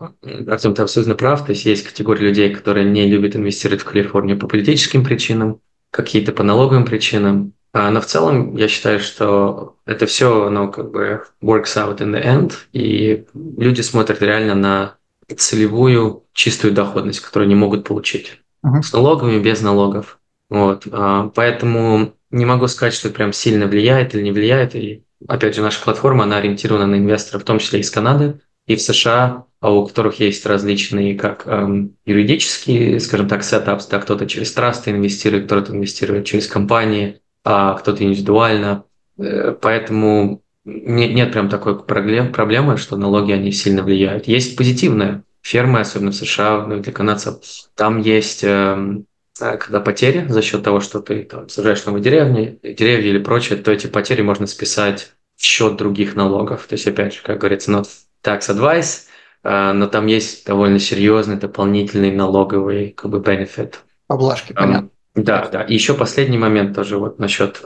Артем, 0.46 0.74
ты 0.74 0.82
абсолютно 0.82 1.14
прав. 1.14 1.46
То 1.46 1.52
есть 1.52 1.64
есть 1.64 1.86
категория 1.86 2.28
людей, 2.28 2.54
которые 2.54 2.88
не 2.88 3.08
любят 3.08 3.34
инвестировать 3.34 3.80
в 3.80 3.86
Калифорнию 3.86 4.38
по 4.38 4.46
политическим 4.46 5.02
причинам, 5.04 5.60
какие-то 5.90 6.32
по 6.32 6.42
налоговым 6.42 6.84
причинам. 6.84 7.54
Но 7.72 8.02
в 8.02 8.06
целом 8.06 8.54
я 8.56 8.68
считаю, 8.68 9.00
что 9.00 9.76
это 9.86 10.04
все, 10.04 10.48
оно 10.48 10.68
как 10.68 10.90
бы 10.90 11.24
works 11.42 11.74
out 11.76 11.98
in 12.00 12.12
the 12.12 12.22
end, 12.22 12.52
и 12.74 13.24
люди 13.34 13.80
смотрят 13.80 14.20
реально 14.20 14.54
на 14.54 14.96
целевую 15.34 16.24
чистую 16.34 16.74
доходность, 16.74 17.20
которую 17.20 17.46
они 17.46 17.54
могут 17.54 17.88
получить. 17.88 18.38
Uh-huh. 18.62 18.82
С 18.82 18.92
налогами, 18.92 19.38
без 19.38 19.62
налогов. 19.62 20.18
Вот. 20.50 20.86
Поэтому 21.34 22.12
не 22.30 22.44
могу 22.44 22.68
сказать, 22.68 22.92
что 22.92 23.08
это 23.08 23.16
прям 23.16 23.32
сильно 23.32 23.66
влияет 23.66 24.14
или 24.14 24.22
не 24.22 24.32
влияет. 24.32 24.74
И 24.74 25.04
опять 25.26 25.54
же, 25.54 25.62
наша 25.62 25.82
платформа, 25.82 26.24
она 26.24 26.36
ориентирована 26.36 26.86
на 26.86 26.96
инвесторов, 26.96 27.42
в 27.42 27.46
том 27.46 27.58
числе 27.58 27.80
из 27.80 27.90
Канады 27.90 28.40
и 28.66 28.76
в 28.76 28.82
США, 28.82 29.46
а 29.60 29.70
у 29.70 29.86
которых 29.86 30.20
есть 30.20 30.44
различные 30.46 31.16
как 31.16 31.46
эм, 31.46 31.96
юридические, 32.04 32.98
скажем 33.00 33.28
так, 33.28 33.44
сетапс, 33.44 33.86
да, 33.86 33.98
кто-то 33.98 34.26
через 34.26 34.52
трасты 34.52 34.90
инвестирует, 34.90 35.46
кто-то 35.46 35.72
инвестирует 35.72 36.26
через 36.26 36.46
компании, 36.46 37.20
а 37.44 37.74
кто-то 37.74 38.02
индивидуально. 38.02 38.84
Э, 39.18 39.54
поэтому 39.60 40.42
нет, 40.64 41.14
нет 41.14 41.32
прям 41.32 41.48
такой 41.48 41.82
проблем, 41.82 42.32
проблемы, 42.32 42.76
что 42.76 42.96
налоги, 42.96 43.32
они 43.32 43.52
сильно 43.52 43.82
влияют. 43.82 44.26
Есть 44.26 44.56
позитивные 44.56 45.24
фермы, 45.42 45.80
особенно 45.80 46.12
в 46.12 46.16
США, 46.16 46.66
ну, 46.66 46.80
для 46.80 46.92
канадцев. 46.92 47.36
Там 47.74 48.00
есть 48.00 48.44
эм, 48.44 49.06
э, 49.40 49.56
когда 49.56 49.80
потери 49.80 50.26
за 50.28 50.42
счет 50.42 50.62
того, 50.62 50.80
что 50.80 51.00
ты 51.00 51.24
там, 51.24 51.48
сажаешь 51.48 51.84
новые 51.84 52.02
деревни, 52.02 52.58
деревья 52.62 53.10
или 53.10 53.18
прочее, 53.18 53.58
то 53.58 53.72
эти 53.72 53.88
потери 53.88 54.22
можно 54.22 54.46
списать 54.46 55.12
в 55.36 55.44
счет 55.44 55.76
других 55.76 56.14
налогов. 56.14 56.66
То 56.68 56.74
есть, 56.74 56.86
опять 56.86 57.14
же, 57.14 57.22
как 57.22 57.38
говорится, 57.38 57.72
not 57.72 57.88
tax 58.22 58.48
advice, 58.48 59.06
э, 59.44 59.72
но 59.72 59.86
там 59.86 60.06
есть 60.06 60.46
довольно 60.46 60.78
серьезный 60.78 61.36
дополнительный 61.36 62.10
налоговый 62.10 62.90
как 62.90 63.10
бы 63.10 63.18
benefit. 63.18 63.74
Поблажки, 64.06 64.52
понятно. 64.52 64.90
Да, 65.14 65.48
да. 65.52 65.62
И 65.62 65.74
еще 65.74 65.94
последний 65.94 66.38
момент 66.38 66.74
тоже 66.74 66.98
вот 66.98 67.18
насчет 67.18 67.62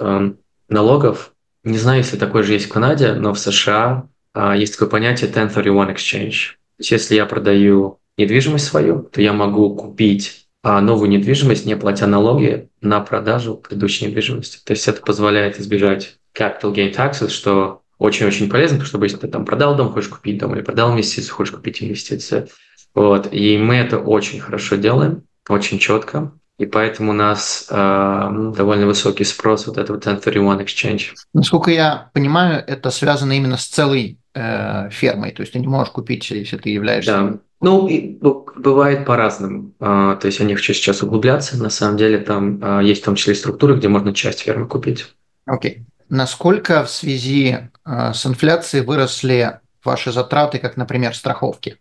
налогов. 0.69 1.33
Не 1.65 1.79
знаю, 1.79 1.99
если 1.99 2.17
такой 2.17 2.43
же 2.43 2.53
есть 2.53 2.67
в 2.67 2.73
Канаде, 2.73 3.15
но 3.15 3.33
в 3.33 3.39
США 3.39 4.09
э, 4.35 4.55
есть 4.57 4.75
такое 4.75 4.89
понятие 4.89 5.31
1031 5.31 5.95
exchange. 5.95 6.53
То 6.77 6.81
есть 6.81 6.91
если 6.91 7.15
я 7.17 7.27
продаю 7.27 7.99
недвижимость 8.17 8.67
свою, 8.67 9.03
то 9.03 9.21
я 9.21 9.33
могу 9.33 9.75
купить 9.75 10.47
а, 10.63 10.81
новую 10.81 11.09
недвижимость, 11.11 11.67
не 11.67 11.77
платя 11.77 12.07
налоги 12.07 12.69
на 12.81 13.01
продажу 13.01 13.57
предыдущей 13.57 14.07
недвижимости. 14.07 14.59
То 14.65 14.73
есть 14.73 14.89
это 14.89 15.01
позволяет 15.01 15.59
избежать 15.61 16.19
capital 16.37 16.75
gain 16.75 16.95
taxes, 16.95 17.31
что 17.31 17.83
очень-очень 17.99 18.51
полезно, 18.51 18.79
потому 18.79 18.89
что 18.89 19.03
если 19.03 19.17
ты 19.17 19.29
там 19.29 19.45
продал 19.45 19.77
дом, 19.77 19.93
хочешь 19.93 20.11
купить 20.11 20.39
дом, 20.39 20.55
или 20.55 20.63
продал 20.63 20.93
инвестицию, 20.93 21.35
хочешь 21.35 21.55
купить 21.55 21.83
инвестицию. 21.83 22.49
Вот. 22.95 23.29
И 23.33 23.59
мы 23.59 23.77
это 23.77 23.99
очень 23.99 24.41
хорошо 24.41 24.77
делаем, 24.77 25.23
очень 25.49 25.79
четко. 25.79 26.33
И 26.59 26.65
поэтому 26.65 27.11
у 27.11 27.15
нас 27.15 27.67
э, 27.71 28.53
довольно 28.57 28.87
высокий 28.87 29.25
спрос 29.25 29.67
вот 29.67 29.77
этого 29.77 29.99
1031 29.99 30.61
exchange. 30.61 31.15
Насколько 31.35 31.71
я 31.71 32.11
понимаю, 32.15 32.65
это 32.67 32.91
связано 32.91 33.33
именно 33.33 33.59
с 33.59 33.67
целой 33.67 34.19
э, 34.35 34.89
фермой. 34.91 35.33
То 35.33 35.43
есть 35.43 35.53
ты 35.53 35.59
не 35.59 35.67
можешь 35.67 35.93
купить, 35.93 36.31
если 36.31 36.57
ты 36.57 36.71
являешься... 36.71 37.11
Да. 37.13 37.39
Ну, 37.61 37.89
и, 37.89 38.19
ну, 38.21 38.47
бывает 38.57 39.07
по-разному. 39.07 39.73
А, 39.81 40.17
то 40.17 40.27
есть 40.27 40.41
я 40.41 40.47
не 40.47 40.55
хочу 40.55 40.75
сейчас 40.75 41.03
углубляться. 41.03 41.63
На 41.63 41.71
самом 41.71 41.97
деле 41.97 42.19
там 42.19 42.59
а, 42.63 42.81
есть 42.83 43.03
в 43.03 43.05
том 43.05 43.15
числе 43.17 43.35
структуры, 43.35 43.77
где 43.77 43.89
можно 43.89 44.15
часть 44.15 44.41
фермы 44.41 44.67
купить. 44.67 45.07
Окей. 45.47 45.79
Okay. 45.79 45.96
Насколько 46.09 46.85
в 46.85 46.91
связи 46.91 47.59
а, 47.85 48.13
с 48.13 48.27
инфляцией 48.27 48.85
выросли 48.85 49.61
ваши 49.85 50.13
затраты, 50.13 50.59
как, 50.59 50.77
например, 50.77 51.15
страховки? 51.15 51.79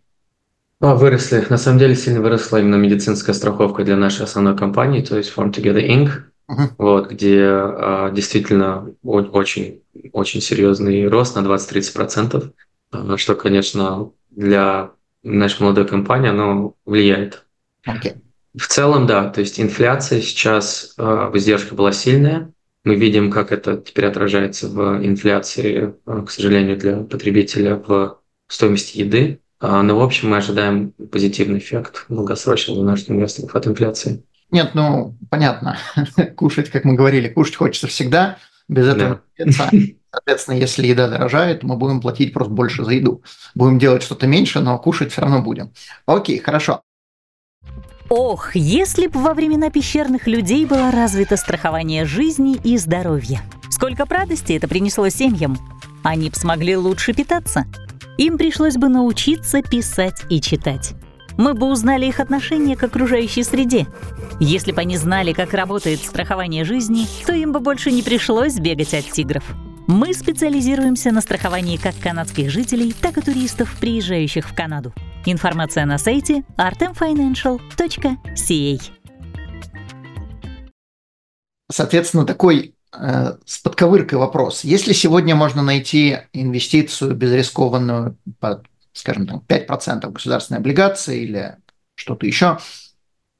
А, 0.80 0.96
выросли. 0.96 1.46
На 1.50 1.58
самом 1.58 1.80
деле 1.80 1.96
сильно 1.96 2.22
выросла 2.22 2.58
именно 2.58 2.76
медицинская 2.76 3.34
страховка 3.34 3.84
для 3.84 3.96
нашей 3.96 4.24
основной 4.24 4.58
компании, 4.58 5.02
то 5.02 5.18
есть 5.18 5.32
Form 5.36 5.52
Together 5.52 5.86
Inc., 5.86 6.10
uh-huh. 6.50 6.70
вот, 6.78 7.10
где 7.10 7.42
а, 7.44 8.12
действительно 8.12 8.92
очень, 9.04 9.82
очень 10.12 10.42
серьезный 10.42 11.08
рост 11.08 11.36
на 11.36 11.40
20-30%, 11.40 12.52
а, 12.92 13.18
что, 13.18 13.36
конечно, 13.36 14.12
для 14.32 14.92
нашей 15.24 15.64
молодой 15.64 15.88
компании 15.88 16.30
оно 16.30 16.76
влияет. 16.86 17.46
Okay. 17.88 18.18
В 18.58 18.68
целом, 18.68 19.06
да, 19.06 19.30
то 19.30 19.42
есть 19.42 19.60
инфляция 19.60 20.22
сейчас 20.22 20.94
а, 20.98 21.30
в 21.30 21.38
издержке 21.38 21.76
была 21.76 21.92
сильная, 21.92 22.52
мы 22.86 22.96
видим, 22.96 23.32
как 23.32 23.52
это 23.52 23.78
теперь 23.78 24.06
отражается 24.06 24.70
в 24.70 25.06
инфляции, 25.06 25.96
а, 26.06 26.22
к 26.22 26.32
сожалению, 26.32 26.78
для 26.78 26.98
потребителя 26.98 27.76
в 27.76 28.20
стоимости 28.48 29.00
еды. 29.00 29.42
А, 29.60 29.82
но, 29.82 29.98
в 29.98 30.04
общем, 30.04 30.30
мы 30.30 30.38
ожидаем 30.38 30.92
позитивный 31.12 31.58
эффект 31.60 32.06
долгосрочный 32.10 32.76
для 32.76 32.84
наших 32.84 33.10
инвесторов 33.10 33.56
от 33.56 33.68
инфляции. 33.68 34.24
Нет, 34.52 34.72
ну, 34.76 35.18
понятно. 35.30 35.78
кушать, 36.38 36.70
как 36.70 36.86
мы 36.86 36.94
говорили, 36.94 37.28
кушать 37.28 37.56
хочется 37.56 37.88
всегда. 37.88 38.38
Без 38.68 38.88
этого 38.88 39.22
да. 39.38 39.70
Соответственно, 40.12 40.56
если 40.56 40.88
еда 40.88 41.10
дорожает, 41.10 41.64
мы 41.64 41.76
будем 41.76 42.00
платить 42.00 42.34
просто 42.34 42.54
больше 42.54 42.86
за 42.86 42.92
еду. 42.92 43.22
Будем 43.54 43.80
делать 43.80 44.02
что-то 44.02 44.28
меньше, 44.28 44.62
но 44.62 44.78
кушать 44.80 45.12
все 45.12 45.22
равно 45.22 45.42
будем. 45.42 45.74
Окей, 46.06 46.40
хорошо. 46.40 46.82
Ох, 48.10 48.56
если 48.56 49.08
бы 49.08 49.20
во 49.20 49.34
времена 49.34 49.72
пещерных 49.72 50.28
людей 50.28 50.66
было 50.66 50.92
развито 50.92 51.38
страхование 51.38 52.06
жизни 52.06 52.56
и 52.64 52.78
здоровья. 52.78 53.42
Сколько 53.72 54.06
радости 54.06 54.54
это 54.54 54.68
принесло 54.68 55.10
семьям. 55.10 55.58
Они 56.04 56.30
бы 56.30 56.36
смогли 56.36 56.78
лучше 56.78 57.14
питаться. 57.14 57.66
Им 58.18 58.38
пришлось 58.38 58.76
бы 58.76 58.90
научиться 58.90 59.64
писать 59.64 60.22
и 60.30 60.40
читать. 60.40 60.94
Мы 61.36 61.56
бы 61.56 61.68
узнали 61.68 62.06
их 62.06 62.20
отношение 62.20 62.78
к 62.78 62.84
окружающей 62.84 63.44
среде. 63.44 63.88
Если 64.40 64.72
бы 64.72 64.82
они 64.82 64.98
знали, 64.98 65.34
как 65.34 65.54
работает 65.54 66.00
страхование 66.00 66.64
жизни, 66.64 67.08
то 67.26 67.34
им 67.34 67.52
бы 67.52 67.60
больше 67.60 67.92
не 67.92 68.04
пришлось 68.04 68.60
бегать 68.60 68.94
от 68.94 69.10
тигров. 69.12 69.44
Мы 69.88 70.14
специализируемся 70.14 71.12
на 71.12 71.22
страховании 71.22 71.78
как 71.78 71.96
канадских 72.00 72.52
жителей, 72.52 72.94
так 72.94 73.18
и 73.18 73.22
туристов, 73.22 73.76
приезжающих 73.80 74.48
в 74.48 74.56
Канаду. 74.56 74.94
Информация 75.28 75.86
на 75.86 75.98
сайте 75.98 76.44
artemfinancial.ca. 76.56 78.82
Соответственно, 81.72 82.28
такой 82.28 82.76
э, 82.94 83.34
с 83.44 83.58
подковыркой 83.58 84.20
вопрос. 84.20 84.64
Если 84.64 84.94
сегодня 84.94 85.36
можно 85.36 85.64
найти 85.64 86.20
инвестицию 86.32 87.16
безрискованную 87.16 88.20
под, 88.40 88.68
скажем, 88.94 89.26
там, 89.26 89.42
5% 89.48 90.12
государственной 90.12 90.60
облигации 90.60 91.24
или 91.24 91.56
что-то 91.96 92.28
еще, 92.28 92.60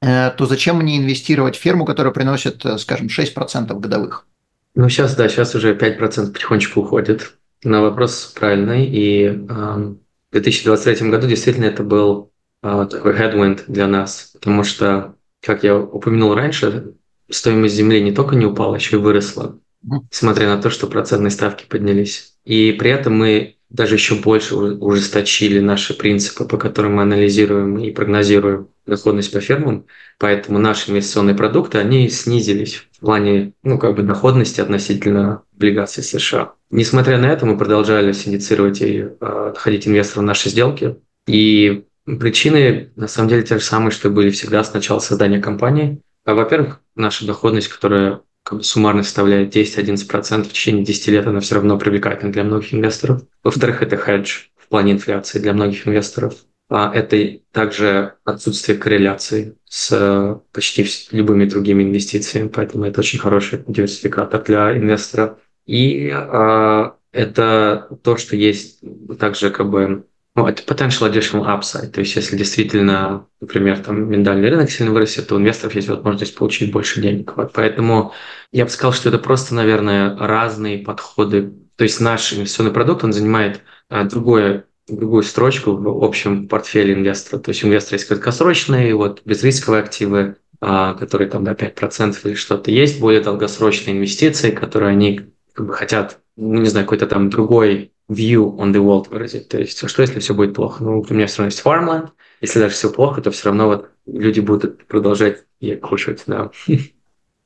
э, 0.02 0.32
то 0.32 0.46
зачем 0.46 0.78
мне 0.78 0.98
инвестировать 0.98 1.56
в 1.56 1.60
ферму, 1.60 1.84
которая 1.84 2.12
приносит, 2.12 2.66
э, 2.66 2.78
скажем, 2.78 3.08
6% 3.08 3.78
годовых? 3.78 4.26
Ну, 4.74 4.88
сейчас, 4.88 5.14
да, 5.14 5.28
сейчас 5.28 5.54
уже 5.54 5.74
5% 5.74 6.32
потихонечку 6.32 6.80
уходит. 6.80 7.36
На 7.62 7.80
вопрос 7.80 8.32
правильный. 8.34 8.86
И 8.86 9.26
э, 9.26 9.36
в 9.36 9.98
2023 10.42 11.10
году 11.10 11.26
действительно 11.26 11.66
это 11.66 11.82
был 11.82 12.32
э, 12.62 12.86
такой 12.90 13.14
headwind 13.14 13.64
для 13.68 13.86
нас, 13.86 14.30
потому 14.34 14.64
что, 14.64 15.16
как 15.42 15.64
я 15.64 15.76
упомянул 15.76 16.34
раньше, 16.34 16.94
стоимость 17.30 17.74
земли 17.74 18.02
не 18.02 18.12
только 18.12 18.36
не 18.36 18.46
упала, 18.46 18.76
еще 18.76 18.96
и 18.96 19.00
выросла, 19.00 19.58
несмотря 19.82 20.48
на 20.48 20.60
то, 20.60 20.70
что 20.70 20.86
процентные 20.86 21.30
ставки 21.30 21.66
поднялись. 21.66 22.36
И 22.44 22.72
при 22.72 22.90
этом 22.90 23.16
мы 23.16 23.56
даже 23.68 23.94
еще 23.96 24.14
больше 24.16 24.54
ужесточили 24.54 25.58
наши 25.60 25.94
принципы, 25.94 26.44
по 26.44 26.56
которым 26.56 26.96
мы 26.96 27.02
анализируем 27.02 27.78
и 27.78 27.90
прогнозируем 27.90 28.68
доходность 28.86 29.32
по 29.32 29.40
фермам. 29.40 29.86
Поэтому 30.18 30.58
наши 30.58 30.90
инвестиционные 30.90 31.34
продукты, 31.34 31.78
они 31.78 32.08
снизились 32.08 32.86
в 32.92 33.00
плане 33.00 33.52
ну, 33.62 33.78
как 33.78 33.96
бы 33.96 34.02
доходности 34.02 34.60
относительно 34.60 35.42
облигаций 35.54 36.02
США. 36.02 36.52
Несмотря 36.70 37.18
на 37.18 37.26
это, 37.26 37.46
мы 37.46 37.58
продолжали 37.58 38.12
синдицировать 38.12 38.80
и 38.80 39.08
э, 39.20 39.54
ходить 39.56 39.86
инвесторам 39.86 40.24
в 40.24 40.28
наши 40.28 40.48
сделки. 40.48 40.96
И 41.26 41.84
причины, 42.04 42.90
на 42.96 43.08
самом 43.08 43.28
деле, 43.28 43.42
те 43.42 43.58
же 43.58 43.64
самые, 43.64 43.90
что 43.90 44.10
были 44.10 44.30
всегда 44.30 44.62
с 44.62 44.72
начала 44.72 45.00
создания 45.00 45.40
компании. 45.40 46.00
А, 46.24 46.34
во-первых, 46.34 46.80
наша 46.94 47.26
доходность, 47.26 47.68
которая 47.68 48.20
как 48.42 48.58
бы 48.58 48.64
суммарно 48.64 49.02
составляет 49.02 49.54
10-11%, 49.54 50.44
в 50.44 50.52
течение 50.52 50.84
10 50.84 51.08
лет 51.08 51.26
она 51.26 51.40
все 51.40 51.56
равно 51.56 51.78
привлекательна 51.78 52.32
для 52.32 52.44
многих 52.44 52.72
инвесторов. 52.74 53.22
Во-вторых, 53.42 53.82
это 53.82 53.96
хедж 53.96 54.44
в 54.56 54.68
плане 54.68 54.92
инфляции 54.92 55.40
для 55.40 55.52
многих 55.52 55.86
инвесторов. 55.86 56.34
А 56.68 56.92
это 56.92 57.38
также 57.52 58.14
отсутствие 58.24 58.76
корреляции 58.76 59.56
с 59.64 59.92
э, 59.92 60.38
почти 60.52 60.84
любыми 61.12 61.44
другими 61.44 61.84
инвестициями, 61.84 62.48
поэтому 62.48 62.86
это 62.86 63.00
очень 63.00 63.20
хороший 63.20 63.62
диверсификатор 63.66 64.42
для 64.42 64.76
инвестора. 64.76 65.38
И 65.64 66.10
а, 66.12 66.96
это 67.12 67.88
то, 68.02 68.16
что 68.16 68.36
есть 68.36 68.80
также 69.18 69.50
как 69.50 69.70
бы 69.70 70.06
ну, 70.36 70.46
это 70.46 70.62
potential 70.62 71.10
additional 71.10 71.46
upside. 71.46 71.88
То 71.88 72.00
есть, 72.00 72.14
если 72.14 72.36
действительно, 72.36 73.26
например, 73.40 73.78
там 73.78 74.10
миндальный 74.10 74.50
рынок 74.50 74.70
сильно 74.70 74.92
вырастет, 74.92 75.28
то 75.28 75.34
у 75.34 75.38
инвесторов 75.38 75.74
есть 75.74 75.88
возможность 75.88 76.36
получить 76.36 76.72
больше 76.72 77.00
денег. 77.00 77.34
Вот. 77.36 77.52
Поэтому 77.54 78.12
я 78.52 78.64
бы 78.64 78.70
сказал, 78.70 78.92
что 78.92 79.08
это 79.08 79.18
просто, 79.18 79.54
наверное, 79.54 80.14
разные 80.18 80.78
подходы. 80.78 81.54
То 81.76 81.84
есть 81.84 82.00
наш 82.00 82.34
инвестиционный 82.34 82.72
продукт, 82.72 83.02
он 83.02 83.14
занимает 83.14 83.62
а, 83.88 84.04
другое 84.04 84.66
другую 84.88 85.22
строчку 85.22 85.72
в 85.72 86.04
общем 86.04 86.48
портфеле 86.48 86.94
инвестора. 86.94 87.40
То 87.40 87.50
есть 87.50 87.64
у 87.64 87.68
инвестора 87.68 87.96
есть 87.96 88.08
краткосрочные, 88.08 88.94
вот 88.94 89.22
безрисковые 89.24 89.82
активы, 89.82 90.36
а, 90.60 90.94
которые 90.94 91.28
там 91.28 91.44
до 91.44 91.54
да, 91.54 91.66
5% 91.66 92.16
или 92.24 92.34
что-то 92.34 92.70
есть, 92.70 93.00
более 93.00 93.20
долгосрочные 93.20 93.96
инвестиции, 93.96 94.50
которые 94.50 94.92
они 94.92 95.22
как 95.52 95.66
бы 95.66 95.72
хотят, 95.72 96.20
ну, 96.36 96.60
не 96.60 96.68
знаю, 96.68 96.86
какой-то 96.86 97.06
там 97.06 97.30
другой 97.30 97.92
view 98.08 98.56
on 98.56 98.72
the 98.72 98.84
world 98.84 99.10
выразить. 99.10 99.48
То 99.48 99.58
есть, 99.58 99.88
что 99.88 100.02
если 100.02 100.20
все 100.20 100.34
будет 100.34 100.54
плохо? 100.54 100.84
Ну, 100.84 101.00
у 101.00 101.14
меня 101.14 101.26
все 101.26 101.38
равно 101.38 101.46
есть 101.46 101.64
farmland. 101.64 102.10
Если 102.40 102.60
даже 102.60 102.74
все 102.74 102.90
плохо, 102.90 103.22
то 103.22 103.30
все 103.30 103.46
равно 103.46 103.66
вот 103.66 103.90
люди 104.06 104.40
будут 104.40 104.86
продолжать 104.86 105.44
кушать, 105.82 106.22
да. 106.26 106.50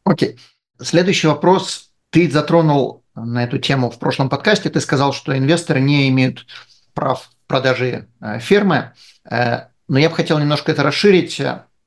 Окей. 0.04 0.34
Okay. 0.34 0.38
Следующий 0.82 1.26
вопрос. 1.26 1.90
Ты 2.10 2.30
затронул 2.30 3.04
на 3.14 3.44
эту 3.44 3.58
тему 3.58 3.90
в 3.90 3.98
прошлом 3.98 4.28
подкасте. 4.28 4.70
Ты 4.70 4.80
сказал, 4.80 5.12
что 5.12 5.36
инвесторы 5.36 5.80
не 5.80 6.08
имеют 6.08 6.46
прав 7.00 7.30
продажи 7.46 8.06
фермы. 8.40 8.92
Но 9.24 9.98
я 9.98 10.08
бы 10.10 10.14
хотел 10.14 10.38
немножко 10.38 10.70
это 10.70 10.82
расширить. 10.82 11.42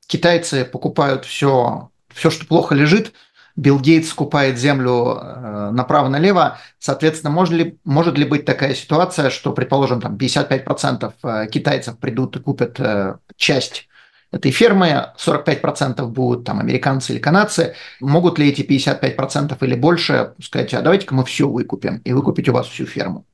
Китайцы 0.06 0.64
покупают 0.64 1.24
все, 1.24 1.90
все 2.12 2.30
что 2.30 2.46
плохо 2.46 2.74
лежит, 2.74 3.14
Билл 3.56 3.78
Гейтс 3.78 4.08
скупает 4.08 4.58
землю 4.58 5.16
э, 5.16 5.70
направо-налево, 5.70 6.58
соответственно, 6.80 7.32
может 7.32 7.54
ли, 7.54 7.78
может 7.84 8.18
ли 8.18 8.24
быть 8.24 8.44
такая 8.44 8.74
ситуация, 8.74 9.30
что, 9.30 9.52
предположим, 9.52 10.00
там 10.00 10.16
55% 10.16 11.12
э, 11.22 11.46
китайцев 11.48 11.98
придут 11.98 12.36
и 12.36 12.40
купят 12.40 12.80
э, 12.80 13.16
часть 13.36 13.88
этой 14.32 14.50
фермы, 14.50 15.12
45% 15.16 16.04
будут 16.06 16.44
там 16.44 16.58
американцы 16.58 17.12
или 17.12 17.20
канадцы, 17.20 17.76
могут 18.00 18.40
ли 18.40 18.48
эти 18.48 18.62
55% 18.62 19.56
или 19.60 19.74
больше 19.76 20.34
сказать, 20.42 20.74
а 20.74 20.82
давайте-ка 20.82 21.14
мы 21.14 21.24
все 21.24 21.48
выкупим 21.48 21.98
и 21.98 22.12
выкупить 22.12 22.48
у 22.48 22.52
вас 22.52 22.66
всю 22.66 22.86
ферму? 22.86 23.24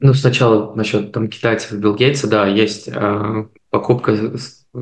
Ну, 0.00 0.14
сначала 0.14 0.74
насчет 0.74 1.12
там 1.12 1.28
китайцев 1.28 1.72
Билл 1.72 1.96
Гейтса, 1.96 2.28
да, 2.28 2.46
есть 2.46 2.88
э, 2.88 3.46
покупка 3.70 4.16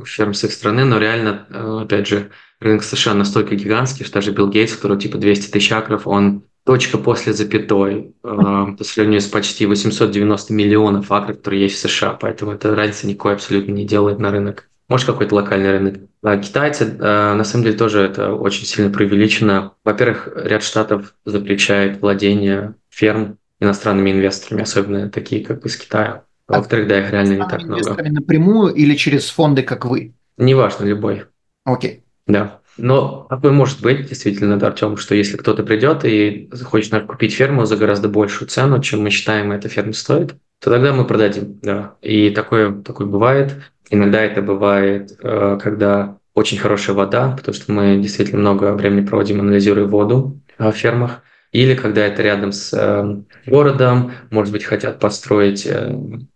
ферм 0.04 0.34
с 0.34 0.44
их 0.44 0.52
страны, 0.52 0.84
но 0.84 0.98
реально, 0.98 1.46
э, 1.48 1.78
опять 1.84 2.06
же, 2.06 2.30
рынок 2.60 2.82
США 2.82 3.14
настолько 3.14 3.54
гигантский, 3.54 4.04
что 4.04 4.14
даже 4.14 4.32
Билл 4.32 4.50
Гейтс, 4.50 4.74
который 4.74 4.98
типа 4.98 5.16
200 5.16 5.50
тысяч 5.50 5.72
акров, 5.72 6.06
он 6.06 6.44
точка 6.66 6.98
после 6.98 7.32
запятой 7.32 8.14
э, 8.22 8.76
по 8.76 8.84
сравнению 8.84 9.22
с 9.22 9.26
почти 9.26 9.64
890 9.64 10.52
миллионов 10.52 11.10
акров, 11.10 11.38
которые 11.38 11.62
есть 11.62 11.76
в 11.76 11.88
США, 11.88 12.18
поэтому 12.20 12.52
это 12.52 12.74
разница 12.74 13.06
никакой 13.06 13.34
абсолютно 13.34 13.72
не 13.72 13.86
делает 13.86 14.18
на 14.18 14.30
рынок. 14.30 14.68
Может, 14.88 15.06
какой-то 15.06 15.34
локальный 15.34 15.70
рынок. 15.70 15.96
А 16.22 16.36
китайцы, 16.36 16.84
э, 16.84 17.34
на 17.34 17.44
самом 17.44 17.64
деле, 17.64 17.76
тоже 17.76 18.02
это 18.02 18.34
очень 18.34 18.66
сильно 18.66 18.90
преувеличено. 18.90 19.72
Во-первых, 19.84 20.28
ряд 20.34 20.62
штатов 20.62 21.14
запрещает 21.24 22.00
владение 22.00 22.74
ферм 22.90 23.38
иностранными 23.60 24.10
инвесторами, 24.10 24.62
особенно 24.62 25.10
такие, 25.10 25.44
как 25.44 25.64
из 25.64 25.76
Китая. 25.76 26.24
А 26.48 26.58
во-вторых, 26.58 26.88
да, 26.88 27.00
их 27.00 27.10
реально 27.10 27.32
не 27.32 27.48
так 27.48 27.62
много. 27.62 27.74
Инвесторами 27.74 28.08
напрямую 28.08 28.74
или 28.74 28.94
через 28.94 29.28
фонды, 29.30 29.62
как 29.62 29.84
вы? 29.84 30.14
Неважно, 30.36 30.84
любой. 30.84 31.24
Окей. 31.64 32.04
Да. 32.26 32.60
Но 32.78 33.26
такое 33.30 33.52
может 33.52 33.80
быть, 33.80 34.08
действительно, 34.08 34.58
да, 34.58 34.68
Артем, 34.68 34.96
что 34.96 35.14
если 35.14 35.36
кто-то 35.36 35.62
придет 35.62 36.04
и 36.04 36.48
захочет 36.52 36.92
наверное, 36.92 37.10
купить 37.10 37.34
ферму 37.34 37.64
за 37.64 37.76
гораздо 37.76 38.08
большую 38.08 38.48
цену, 38.48 38.82
чем 38.82 39.02
мы 39.02 39.10
считаем 39.10 39.50
эта 39.52 39.68
ферма 39.68 39.94
стоит, 39.94 40.34
то 40.60 40.70
тогда 40.70 40.92
мы 40.92 41.04
продадим, 41.04 41.58
да. 41.62 41.94
И 42.02 42.30
такое, 42.30 42.72
такое 42.82 43.06
бывает. 43.06 43.56
Иногда 43.88 44.20
это 44.20 44.42
бывает, 44.42 45.16
э, 45.22 45.58
когда 45.62 46.18
очень 46.34 46.58
хорошая 46.58 46.94
вода, 46.94 47.34
потому 47.36 47.54
что 47.54 47.72
мы 47.72 47.96
действительно 47.96 48.40
много 48.40 48.72
времени 48.74 49.06
проводим, 49.06 49.40
анализируя 49.40 49.86
воду 49.86 50.38
в 50.58 50.72
фермах. 50.72 51.22
Или 51.52 51.74
когда 51.74 52.04
это 52.06 52.22
рядом 52.22 52.52
с 52.52 52.72
э, 52.72 53.22
городом, 53.46 54.12
может 54.30 54.52
быть, 54.52 54.64
хотят 54.64 54.98
построить 54.98 55.66
э, 55.66 55.90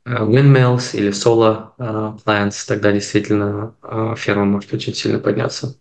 windmills 0.05 0.97
или 0.97 1.11
solar 1.11 1.71
plants, 2.25 2.67
тогда 2.67 2.93
действительно 2.93 3.75
ферма 4.17 4.45
может 4.45 4.73
очень 4.73 4.95
сильно 4.95 5.19
подняться. 5.19 5.77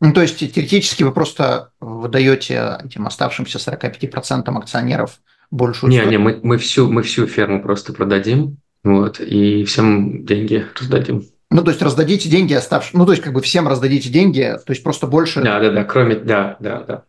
Ну, 0.00 0.14
то 0.14 0.22
есть 0.22 0.38
теоретически 0.38 1.02
вы 1.02 1.12
просто 1.12 1.70
выдаете 1.78 2.78
этим 2.82 3.06
оставшимся 3.06 3.58
45% 3.58 4.48
акционеров 4.56 5.20
большую 5.50 5.90
Не, 5.90 6.04
не, 6.06 6.18
мы, 6.18 6.40
мы, 6.42 6.56
всю, 6.56 6.90
мы 6.90 7.02
всю 7.02 7.26
ферму 7.26 7.62
просто 7.62 7.92
продадим, 7.92 8.56
вот, 8.82 9.20
и 9.20 9.64
всем 9.64 10.24
деньги 10.24 10.66
раздадим. 10.80 11.24
Ну, 11.50 11.62
то 11.62 11.70
есть 11.70 11.82
раздадите 11.82 12.28
деньги 12.28 12.54
оставшим, 12.54 13.00
ну, 13.00 13.06
то 13.06 13.12
есть 13.12 13.22
как 13.22 13.34
бы 13.34 13.42
всем 13.42 13.68
раздадите 13.68 14.08
деньги, 14.08 14.56
то 14.64 14.70
есть 14.70 14.82
просто 14.82 15.06
больше... 15.06 15.42
Да, 15.42 15.60
да, 15.60 15.70
да, 15.70 15.84
кроме, 15.84 16.16
да, 16.16 16.56
да, 16.60 16.82
да. 16.82 17.04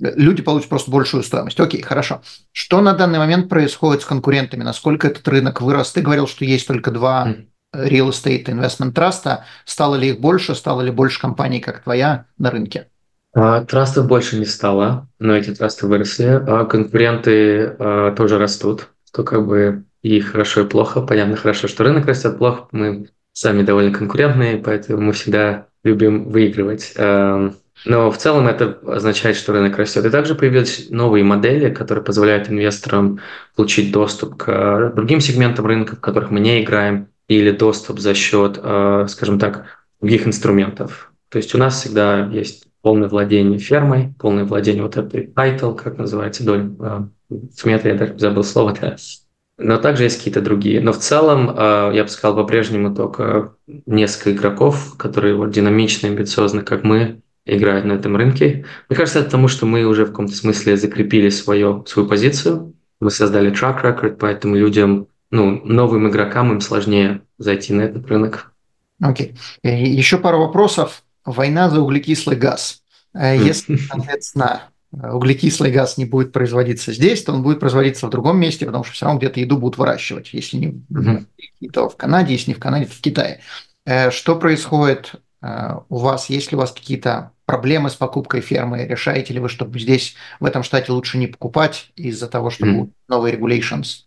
Люди 0.00 0.42
получат 0.42 0.68
просто 0.68 0.90
большую 0.90 1.22
стоимость. 1.22 1.58
Окей, 1.60 1.82
хорошо. 1.82 2.22
Что 2.52 2.80
на 2.80 2.94
данный 2.94 3.18
момент 3.18 3.48
происходит 3.48 4.02
с 4.02 4.06
конкурентами? 4.06 4.62
Насколько 4.62 5.06
этот 5.06 5.26
рынок 5.28 5.60
вырос? 5.60 5.92
Ты 5.92 6.00
говорил, 6.02 6.26
что 6.26 6.44
есть 6.44 6.66
только 6.66 6.90
два 6.90 7.28
mm 7.28 7.46
real 7.74 8.10
estate 8.10 8.46
investment 8.46 8.92
траста. 8.92 9.44
Стало 9.64 9.96
ли 9.96 10.10
их 10.10 10.20
больше? 10.20 10.54
Стало 10.54 10.82
ли 10.82 10.90
больше 10.90 11.20
компаний, 11.20 11.60
как 11.60 11.82
твоя, 11.82 12.26
на 12.38 12.50
рынке? 12.50 12.88
А, 13.34 13.64
трастов 13.64 14.06
больше 14.06 14.38
не 14.38 14.44
стало, 14.44 15.08
но 15.18 15.34
эти 15.34 15.52
трасты 15.52 15.86
выросли. 15.86 16.40
А 16.46 16.64
конкуренты 16.64 17.74
а, 17.78 18.12
тоже 18.12 18.38
растут, 18.38 18.88
то 19.12 19.24
как 19.24 19.46
бы 19.46 19.84
и 20.02 20.20
хорошо, 20.20 20.62
и 20.62 20.68
плохо. 20.68 21.00
Понятно, 21.00 21.36
хорошо, 21.36 21.66
что 21.66 21.84
рынок 21.84 22.06
растет, 22.06 22.38
плохо. 22.38 22.68
Мы 22.70 23.08
сами 23.32 23.62
довольно 23.62 23.92
конкурентные, 23.92 24.58
поэтому 24.58 25.00
мы 25.00 25.12
всегда 25.12 25.66
любим 25.82 26.28
выигрывать. 26.28 26.94
Но 27.84 28.10
в 28.10 28.16
целом 28.16 28.48
это 28.48 28.78
означает, 28.86 29.36
что 29.36 29.52
рынок 29.52 29.76
растет. 29.76 30.04
И 30.04 30.10
также 30.10 30.34
появились 30.34 30.88
новые 30.90 31.22
модели, 31.22 31.72
которые 31.72 32.04
позволяют 32.04 32.48
инвесторам 32.48 33.20
получить 33.56 33.92
доступ 33.92 34.36
к 34.36 34.92
другим 34.96 35.20
сегментам 35.20 35.66
рынка, 35.66 35.96
в 35.96 36.00
которых 36.00 36.30
мы 36.30 36.40
не 36.40 36.62
играем 36.62 37.08
или 37.28 37.50
доступ 37.50 38.00
за 38.00 38.14
счет, 38.14 38.58
э, 38.62 39.06
скажем 39.08 39.38
так, 39.38 39.66
других 40.00 40.26
инструментов. 40.26 41.12
То 41.28 41.38
есть 41.38 41.54
у 41.54 41.58
нас 41.58 41.80
всегда 41.80 42.26
есть 42.26 42.66
полное 42.82 43.08
владение 43.08 43.58
фермой, 43.58 44.14
полное 44.18 44.44
владение 44.44 44.82
вот 44.82 44.96
этой 44.96 45.26
title, 45.26 45.74
как 45.74 45.98
называется, 45.98 46.44
доль 46.44 46.70
э, 46.78 47.00
сметы, 47.54 47.88
я 47.88 47.94
даже 47.94 48.18
забыл 48.18 48.44
слово, 48.44 48.74
да. 48.80 48.96
Но 49.56 49.78
также 49.78 50.04
есть 50.04 50.18
какие-то 50.18 50.40
другие. 50.40 50.80
Но 50.80 50.92
в 50.92 50.98
целом, 50.98 51.50
э, 51.50 51.92
я 51.94 52.02
бы 52.02 52.08
сказал, 52.08 52.36
по-прежнему 52.36 52.94
только 52.94 53.54
несколько 53.86 54.32
игроков, 54.32 54.96
которые 54.98 55.34
вот 55.34 55.50
динамично, 55.50 56.08
амбициозно, 56.08 56.62
как 56.62 56.82
мы, 56.84 57.22
играют 57.46 57.84
на 57.84 57.92
этом 57.92 58.16
рынке. 58.16 58.64
Мне 58.88 58.96
кажется, 58.96 59.18
это 59.20 59.26
потому, 59.26 59.48
что 59.48 59.66
мы 59.66 59.84
уже 59.84 60.04
в 60.04 60.10
каком-то 60.10 60.34
смысле 60.34 60.76
закрепили 60.76 61.28
свое, 61.28 61.84
свою 61.86 62.08
позицию, 62.08 62.74
мы 63.00 63.10
создали 63.10 63.52
track 63.52 63.82
record, 63.82 64.16
поэтому 64.18 64.56
людям 64.56 65.08
ну, 65.30 65.60
новым 65.64 66.08
игрокам 66.08 66.52
им 66.52 66.60
сложнее 66.60 67.22
зайти 67.38 67.72
на 67.72 67.82
этот 67.82 68.06
рынок. 68.06 68.52
Окей. 69.00 69.34
Okay. 69.64 69.82
Еще 69.84 70.18
пару 70.18 70.38
вопросов. 70.38 71.02
Война 71.24 71.68
за 71.70 71.80
углекислый 71.80 72.36
газ. 72.36 72.82
Э, 73.14 73.36
если, 73.36 73.76
соответственно, 73.76 74.62
углекислый 74.92 75.72
газ 75.72 75.98
не 75.98 76.04
будет 76.04 76.32
производиться 76.32 76.92
здесь, 76.92 77.24
то 77.24 77.32
он 77.32 77.42
будет 77.42 77.60
производиться 77.60 78.06
в 78.06 78.10
другом 78.10 78.38
месте, 78.38 78.64
потому 78.64 78.84
что 78.84 78.94
все 78.94 79.06
равно 79.06 79.18
где-то 79.18 79.40
еду 79.40 79.58
будут 79.58 79.78
выращивать. 79.78 80.32
Если 80.32 80.56
не 80.56 80.66
mm-hmm. 80.90 81.70
то 81.72 81.88
в 81.88 81.96
Канаде, 81.96 82.32
если 82.32 82.52
не 82.52 82.54
в 82.54 82.60
Канаде, 82.60 82.86
то 82.86 82.92
в 82.92 83.00
Китае. 83.00 83.40
Э, 83.84 84.10
что 84.10 84.36
происходит 84.36 85.12
э, 85.42 85.74
у 85.88 85.98
вас? 85.98 86.30
Есть 86.30 86.52
ли 86.52 86.56
у 86.56 86.60
вас 86.60 86.72
какие-то 86.72 87.32
проблемы 87.46 87.90
с 87.90 87.94
покупкой 87.94 88.40
фермы? 88.40 88.86
Решаете 88.86 89.34
ли 89.34 89.40
вы, 89.40 89.48
чтобы 89.48 89.78
здесь, 89.78 90.14
в 90.40 90.44
этом 90.44 90.62
штате, 90.62 90.92
лучше 90.92 91.18
не 91.18 91.26
покупать 91.26 91.90
из-за 91.96 92.28
того, 92.28 92.50
что 92.50 92.66
mm-hmm. 92.66 92.72
будут 92.72 92.94
новые 93.08 93.36
regulations? 93.36 94.04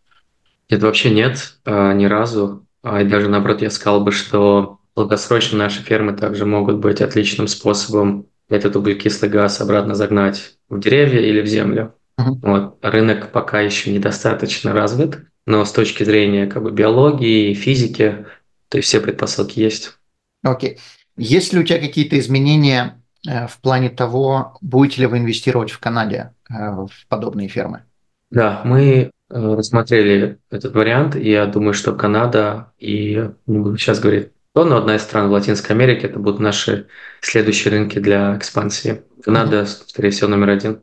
Нет, 0.69 0.83
вообще 0.83 1.09
нет, 1.11 1.55
а, 1.65 1.93
ни 1.93 2.05
разу. 2.05 2.65
А, 2.83 3.01
и 3.01 3.05
даже 3.05 3.29
наоборот, 3.29 3.61
я 3.61 3.69
сказал 3.69 4.01
бы, 4.01 4.11
что 4.11 4.79
долгосрочно 4.95 5.57
наши 5.57 5.81
фермы 5.81 6.13
также 6.13 6.45
могут 6.45 6.77
быть 6.77 7.01
отличным 7.01 7.47
способом 7.47 8.27
этот 8.49 8.75
углекислый 8.75 9.29
газ 9.29 9.61
обратно 9.61 9.93
загнать 9.93 10.57
в 10.69 10.79
деревья 10.79 11.21
или 11.21 11.41
в 11.41 11.47
землю. 11.47 11.93
Uh-huh. 12.19 12.37
Вот. 12.41 12.77
Рынок 12.81 13.31
пока 13.31 13.61
еще 13.61 13.91
недостаточно 13.91 14.73
развит, 14.73 15.19
но 15.45 15.63
с 15.65 15.71
точки 15.71 16.03
зрения 16.03 16.47
как 16.47 16.63
бы, 16.63 16.71
биологии 16.71 17.51
и 17.51 17.53
физики, 17.53 18.25
то 18.69 18.77
есть 18.77 18.89
все 18.89 18.99
предпосылки 18.99 19.59
есть. 19.59 19.97
Окей. 20.43 20.73
Okay. 20.73 20.79
Есть 21.17 21.53
ли 21.53 21.59
у 21.59 21.63
тебя 21.63 21.79
какие-то 21.79 22.17
изменения 22.19 23.01
в 23.47 23.59
плане 23.61 23.89
того, 23.89 24.57
будете 24.61 25.01
ли 25.01 25.07
вы 25.07 25.17
инвестировать 25.19 25.71
в 25.71 25.79
Канаде 25.79 26.33
э, 26.49 26.53
в 26.53 26.89
подобные 27.09 27.47
фермы? 27.47 27.83
Да, 28.29 28.61
мы 28.63 29.11
Э, 29.29 29.55
рассмотрели 29.57 30.39
этот 30.49 30.73
вариант, 30.73 31.15
и 31.17 31.29
я 31.29 31.45
думаю, 31.47 31.73
что 31.73 31.93
Канада 31.93 32.71
и, 32.79 33.29
не 33.45 33.57
буду 33.59 33.77
сейчас 33.77 33.99
говорить 33.99 34.29
то, 34.53 34.63
но 34.63 34.77
одна 34.77 34.95
из 34.95 35.01
стран 35.01 35.27
в 35.27 35.31
Латинской 35.31 35.75
Америке 35.75 36.07
это 36.07 36.17
будут 36.17 36.39
наши 36.39 36.87
следующие 37.21 37.71
рынки 37.71 37.99
для 37.99 38.37
экспансии. 38.37 39.01
Канада, 39.23 39.61
mm-hmm. 39.61 39.83
скорее 39.87 40.09
всего, 40.11 40.29
номер 40.29 40.49
один. 40.49 40.81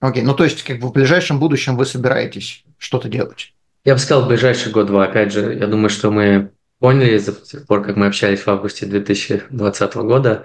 Окей, 0.00 0.22
okay. 0.22 0.26
ну 0.26 0.34
то 0.34 0.44
есть 0.44 0.62
как 0.62 0.78
бы 0.78 0.88
в 0.88 0.92
ближайшем 0.92 1.40
будущем 1.40 1.76
вы 1.76 1.86
собираетесь 1.86 2.62
что-то 2.76 3.08
делать? 3.08 3.54
Я 3.84 3.94
бы 3.94 4.00
сказал, 4.00 4.24
в 4.24 4.28
ближайший 4.28 4.70
год-два. 4.70 5.04
Опять 5.04 5.32
же, 5.32 5.54
я 5.54 5.66
думаю, 5.66 5.88
что 5.88 6.10
мы 6.10 6.50
поняли 6.78 7.16
с 7.16 7.24
тех 7.24 7.66
пор, 7.66 7.82
как 7.82 7.96
мы 7.96 8.06
общались 8.06 8.40
в 8.40 8.48
августе 8.48 8.84
2020 8.84 9.94
года, 9.96 10.44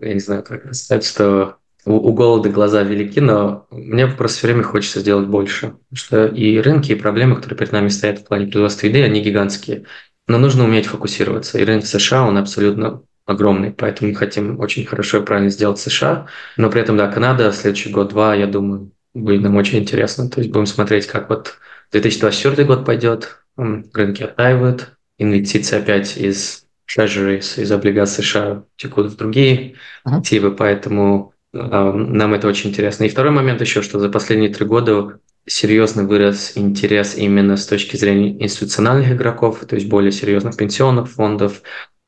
я 0.00 0.14
не 0.14 0.20
знаю, 0.20 0.42
как 0.42 0.74
сказать, 0.74 1.04
что 1.04 1.56
у, 1.84 1.92
у 1.92 2.12
голода 2.12 2.48
глаза 2.48 2.82
велики, 2.82 3.20
но 3.20 3.66
мне 3.70 4.06
просто 4.06 4.38
все 4.38 4.46
время 4.48 4.62
хочется 4.62 5.00
сделать 5.00 5.28
больше. 5.28 5.76
Что 5.92 6.26
и 6.26 6.58
рынки, 6.58 6.92
и 6.92 6.96
проблемы, 6.96 7.36
которые 7.36 7.58
перед 7.58 7.72
нами 7.72 7.88
стоят 7.88 8.20
в 8.20 8.24
плане 8.24 8.46
производства 8.46 8.86
еды, 8.86 9.02
они 9.02 9.22
гигантские. 9.22 9.84
Но 10.26 10.38
нужно 10.38 10.64
уметь 10.64 10.86
фокусироваться. 10.86 11.58
И 11.58 11.64
рынок 11.64 11.86
США, 11.86 12.26
он 12.26 12.38
абсолютно 12.38 13.02
огромный, 13.26 13.72
поэтому 13.72 14.10
мы 14.10 14.16
хотим 14.16 14.60
очень 14.60 14.84
хорошо 14.84 15.18
и 15.18 15.24
правильно 15.24 15.50
сделать 15.50 15.78
США. 15.78 16.26
Но 16.56 16.70
при 16.70 16.82
этом, 16.82 16.96
да, 16.96 17.10
Канада 17.10 17.50
в 17.50 17.56
следующий 17.56 17.90
год-два, 17.90 18.34
я 18.34 18.46
думаю, 18.46 18.92
будет 19.14 19.42
нам 19.42 19.56
очень 19.56 19.78
интересно. 19.78 20.28
То 20.28 20.40
есть 20.40 20.52
будем 20.52 20.66
смотреть, 20.66 21.06
как 21.06 21.28
вот 21.28 21.58
2024 21.92 22.64
год 22.64 22.84
пойдет, 22.84 23.44
рынки 23.56 24.22
оттаивают, 24.22 24.90
инвестиции 25.18 25.78
опять 25.78 26.16
из 26.16 26.63
treasuries, 26.86 27.60
из 27.60 27.72
облигаций 27.72 28.24
США 28.24 28.64
текут 28.76 29.06
в 29.06 29.16
другие 29.16 29.76
активы, 30.04 30.48
uh-huh. 30.48 30.56
поэтому 30.56 31.34
нам 31.52 32.34
это 32.34 32.48
очень 32.48 32.70
интересно. 32.70 33.04
И 33.04 33.08
второй 33.08 33.30
момент 33.30 33.60
еще, 33.60 33.80
что 33.80 34.00
за 34.00 34.08
последние 34.08 34.52
три 34.52 34.66
года 34.66 35.20
серьезно 35.46 36.04
вырос 36.04 36.52
интерес 36.56 37.16
именно 37.16 37.56
с 37.56 37.66
точки 37.66 37.96
зрения 37.96 38.42
институциональных 38.42 39.12
игроков, 39.12 39.64
то 39.66 39.76
есть 39.76 39.88
более 39.88 40.10
серьезных 40.10 40.56
пенсионных 40.56 41.10
фондов, 41.10 41.62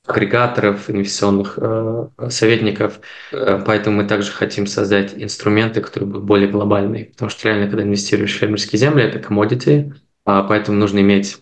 агрегаторов, 0.07 0.89
инвестиционных 0.89 1.59
э, 1.61 2.09
советников. 2.29 3.01
Э, 3.33 3.63
поэтому 3.65 3.99
мы 3.99 4.05
также 4.05 4.31
хотим 4.31 4.67
создать 4.67 5.15
инструменты, 5.17 5.81
которые 5.81 6.09
будут 6.09 6.25
более 6.25 6.49
глобальные. 6.49 7.07
Потому 7.07 7.29
что 7.29 7.49
реально, 7.49 7.67
когда 7.67 7.83
инвестируешь 7.83 8.35
в 8.35 8.39
фермерские 8.39 8.79
земли, 8.79 9.05
это 9.05 9.19
commodity, 9.19 9.93
а 10.25 10.45
поэтому 10.45 10.79
нужно 10.79 11.01
иметь 11.01 11.39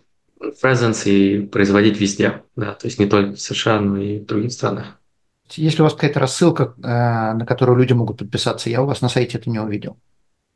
presence 0.62 1.08
и 1.08 1.40
производить 1.46 2.00
везде. 2.00 2.42
Да, 2.56 2.72
то 2.72 2.86
есть 2.86 2.98
не 2.98 3.06
только 3.06 3.32
в 3.32 3.40
США, 3.40 3.80
но 3.80 3.98
и 3.98 4.20
в 4.20 4.26
других 4.26 4.52
странах. 4.52 4.98
Если 5.50 5.82
у 5.82 5.84
вас 5.84 5.94
какая-то 5.94 6.20
рассылка, 6.20 6.74
э, 6.78 6.80
на 6.82 7.44
которую 7.46 7.78
люди 7.78 7.92
могут 7.92 8.18
подписаться, 8.18 8.70
я 8.70 8.82
у 8.82 8.86
вас 8.86 9.02
на 9.02 9.08
сайте 9.08 9.38
это 9.38 9.50
не 9.50 9.58
увидел. 9.58 9.98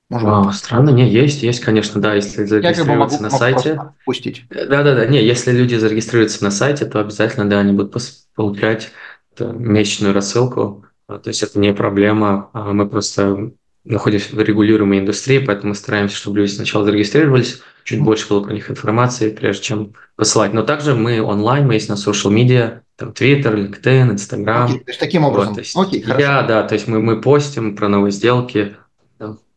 Может 0.08 0.28
а, 0.28 0.52
странно, 0.52 0.88
не, 0.88 1.06
есть, 1.06 1.42
есть, 1.42 1.60
конечно, 1.60 2.00
да, 2.00 2.14
если 2.14 2.44
зарегистрироваться 2.44 3.18
я, 3.18 3.22
на 3.24 3.30
сайте. 3.30 3.78
Пустить. 4.06 4.46
Да, 4.48 4.82
да, 4.82 4.94
да, 4.94 5.06
не, 5.06 5.22
если 5.22 5.52
люди 5.52 5.74
зарегистрируются 5.74 6.42
на 6.42 6.50
сайте, 6.50 6.86
то 6.86 7.00
обязательно, 7.00 7.48
да, 7.48 7.60
они 7.60 7.72
будут 7.72 7.94
получать 8.34 8.90
месячную 9.38 10.14
рассылку. 10.14 10.86
А, 11.08 11.18
то 11.18 11.28
есть 11.28 11.42
это 11.42 11.58
не 11.58 11.74
проблема, 11.74 12.48
а 12.54 12.72
мы 12.72 12.88
просто 12.88 13.52
находимся 13.84 14.34
в 14.34 14.40
регулируемой 14.40 15.00
индустрии, 15.00 15.38
поэтому 15.38 15.70
мы 15.70 15.74
стараемся, 15.74 16.16
чтобы 16.16 16.38
люди 16.38 16.50
сначала 16.50 16.84
зарегистрировались, 16.84 17.60
чуть 17.88 18.02
больше 18.02 18.28
было 18.28 18.42
про 18.42 18.52
них 18.52 18.70
информации, 18.70 19.30
прежде 19.30 19.62
чем 19.62 19.94
посылать. 20.14 20.52
Но 20.52 20.62
также 20.62 20.94
мы 20.94 21.22
онлайн, 21.22 21.66
мы 21.66 21.74
есть 21.74 21.88
на 21.88 21.94
social 21.94 22.30
media, 22.30 22.80
там 22.96 23.10
Twitter, 23.10 23.54
LinkedIn, 23.54 24.12
Instagram. 24.12 24.66
Окей, 24.66 24.78
то 24.80 24.90
есть 24.90 25.00
таким 25.00 25.24
образом. 25.24 25.48
Вот, 25.48 25.54
то 25.54 25.60
есть, 25.60 25.74
Окей, 25.74 26.02
хорошо. 26.02 26.20
Я, 26.20 26.42
да, 26.42 26.62
то 26.64 26.74
есть 26.74 26.86
мы, 26.86 27.00
мы 27.00 27.18
постим 27.18 27.74
про 27.76 27.88
новые 27.88 28.12
сделки. 28.12 28.76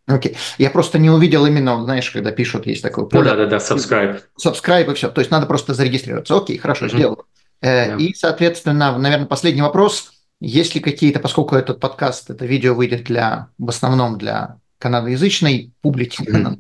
Окей. 0.06 0.38
Я 0.58 0.70
просто 0.70 0.98
не 0.98 1.10
увидел 1.10 1.46
именно, 1.46 1.84
знаешь, 1.84 2.10
когда 2.10 2.32
пишут, 2.32 2.68
есть 2.68 2.82
такое 2.82 3.04
поле. 3.04 3.22
Ну, 3.22 3.30
да, 3.30 3.36
да, 3.36 3.46
да, 3.48 3.58
subscribe. 3.58 4.22
Subscribe 4.42 4.90
и 4.90 4.96
все. 4.96 5.10
То 5.10 5.20
есть 5.20 5.30
надо 5.30 5.46
просто 5.46 5.74
зарегистрироваться. 5.74 6.38
Окей, 6.38 6.58
хорошо, 6.58 6.86
mm-hmm. 6.86 6.96
сделал. 6.96 7.26
Yeah. 7.62 7.96
Э, 7.96 7.98
и, 7.98 8.14
соответственно, 8.14 8.98
наверное, 8.98 9.28
последний 9.28 9.62
вопрос. 9.62 10.14
Есть 10.40 10.74
ли 10.74 10.80
какие-то, 10.80 11.20
поскольку 11.20 11.56
этот 11.56 11.82
подкаст, 11.82 12.30
это 12.30 12.46
видео 12.46 12.76
выйдет 12.76 13.04
для, 13.04 13.50
в 13.58 13.68
основном 13.68 14.18
для 14.18 14.58
канадоязычной 14.80 15.74
публики, 15.82 16.22
mm-hmm. 16.22 16.60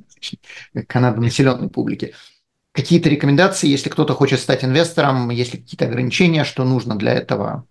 Канадонаселенной 0.88 1.70
публики, 1.70 2.14
какие-то 2.72 3.10
рекомендации, 3.10 3.68
если 3.68 3.90
кто-то 3.90 4.14
хочет 4.14 4.40
стать 4.40 4.64
инвестором, 4.64 5.30
есть 5.30 5.54
ли 5.54 5.60
какие-то 5.60 5.86
ограничения, 5.86 6.44
что 6.44 6.64
нужно 6.64 6.96
для 6.96 7.14
этого? 7.14 7.66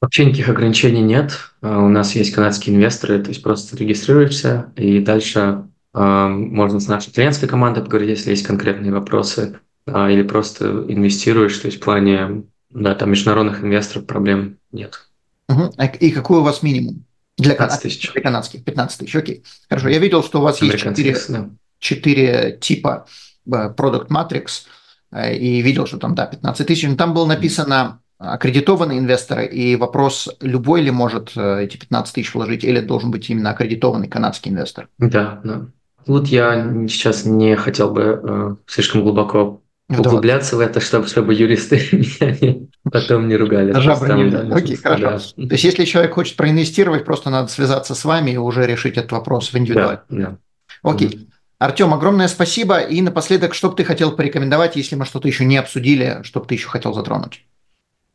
Вообще 0.00 0.26
никаких 0.26 0.48
ограничений 0.48 1.02
нет. 1.02 1.32
А, 1.62 1.80
у 1.80 1.88
нас 1.88 2.14
есть 2.14 2.34
канадские 2.34 2.76
инвесторы, 2.76 3.22
то 3.22 3.30
есть 3.30 3.42
просто 3.42 3.76
регистрируешься, 3.76 4.72
и 4.76 5.00
дальше 5.00 5.64
э, 5.94 6.26
можно 6.28 6.78
с 6.78 6.88
нашей 6.88 7.12
клиентской 7.12 7.48
командой 7.48 7.82
поговорить, 7.82 8.10
если 8.10 8.30
есть 8.30 8.46
конкретные 8.46 8.92
вопросы, 8.92 9.60
э, 9.86 10.12
или 10.12 10.22
просто 10.22 10.84
инвестируешь, 10.88 11.56
то 11.56 11.66
есть 11.66 11.78
в 11.78 11.84
плане 11.84 12.44
да, 12.70 12.94
там 12.94 13.10
международных 13.10 13.62
инвесторов 13.62 14.06
проблем 14.06 14.58
нет. 14.72 15.08
Угу. 15.48 15.74
И 16.00 16.10
какой 16.10 16.40
у 16.40 16.42
вас 16.42 16.62
минимум? 16.62 17.04
Для, 17.36 17.54
15 17.54 17.82
тысяч. 17.82 18.12
для 18.12 18.22
канадских 18.22 18.64
15 18.64 18.98
тысяч, 18.98 19.16
окей. 19.16 19.42
Хорошо, 19.68 19.88
я 19.88 19.98
видел, 19.98 20.22
что 20.22 20.40
у 20.40 20.42
вас 20.42 20.60
есть 20.62 20.78
4, 20.78 21.16
да. 21.28 21.50
4 21.84 22.58
типа 22.60 23.06
Product 23.46 24.08
Matrix, 24.08 24.64
э, 25.12 25.36
и 25.36 25.60
видел, 25.60 25.86
что 25.86 25.98
там, 25.98 26.14
да, 26.14 26.26
15 26.26 26.66
тысяч, 26.66 26.88
но 26.88 26.96
там 26.96 27.14
было 27.14 27.26
написано 27.26 28.00
аккредитованные 28.18 28.98
инвесторы, 28.98 29.46
и 29.46 29.76
вопрос, 29.76 30.30
любой 30.40 30.80
ли 30.80 30.90
может 30.90 31.32
э, 31.36 31.64
эти 31.64 31.76
15 31.76 32.14
тысяч 32.14 32.34
вложить, 32.34 32.64
или 32.64 32.80
должен 32.80 33.10
быть 33.10 33.28
именно 33.28 33.50
аккредитованный 33.50 34.08
канадский 34.08 34.50
инвестор? 34.50 34.88
Да, 34.98 35.40
да. 35.44 35.66
Тут 36.06 36.28
я 36.28 36.86
сейчас 36.88 37.24
не 37.24 37.56
хотел 37.56 37.90
бы 37.90 38.20
э, 38.22 38.56
слишком 38.66 39.02
глубоко 39.02 39.60
углубляться 39.88 40.56
в 40.56 40.60
это, 40.60 40.80
чтобы, 40.80 41.06
чтобы 41.06 41.34
юристы 41.34 41.76
меня 41.92 42.66
потом 42.90 43.28
не 43.28 43.36
ругали. 43.36 43.72
Жабры 43.78 44.14
не 44.14 44.30
да, 44.30 44.56
Окей, 44.56 44.76
хорошо. 44.76 45.18
Да. 45.36 45.48
То 45.48 45.54
есть, 45.54 45.64
если 45.64 45.84
человек 45.84 46.14
хочет 46.14 46.36
проинвестировать, 46.36 47.04
просто 47.04 47.28
надо 47.28 47.48
связаться 47.48 47.94
с 47.94 48.04
вами 48.04 48.32
и 48.32 48.36
уже 48.38 48.66
решить 48.66 48.96
этот 48.96 49.12
вопрос 49.12 49.52
в 49.52 49.58
индивидуально. 49.58 50.02
Да, 50.08 50.16
да. 50.16 50.38
Окей. 50.82 51.28
Артем, 51.64 51.94
огромное 51.94 52.28
спасибо. 52.28 52.78
И 52.78 53.00
напоследок, 53.00 53.54
что 53.54 53.70
бы 53.70 53.76
ты 53.76 53.84
хотел 53.84 54.12
порекомендовать, 54.12 54.76
если 54.76 54.96
мы 54.96 55.06
что-то 55.06 55.28
еще 55.28 55.44
не 55.44 55.56
обсудили, 55.56 56.20
что 56.22 56.40
бы 56.40 56.46
ты 56.46 56.54
еще 56.54 56.68
хотел 56.68 56.92
затронуть? 56.92 57.44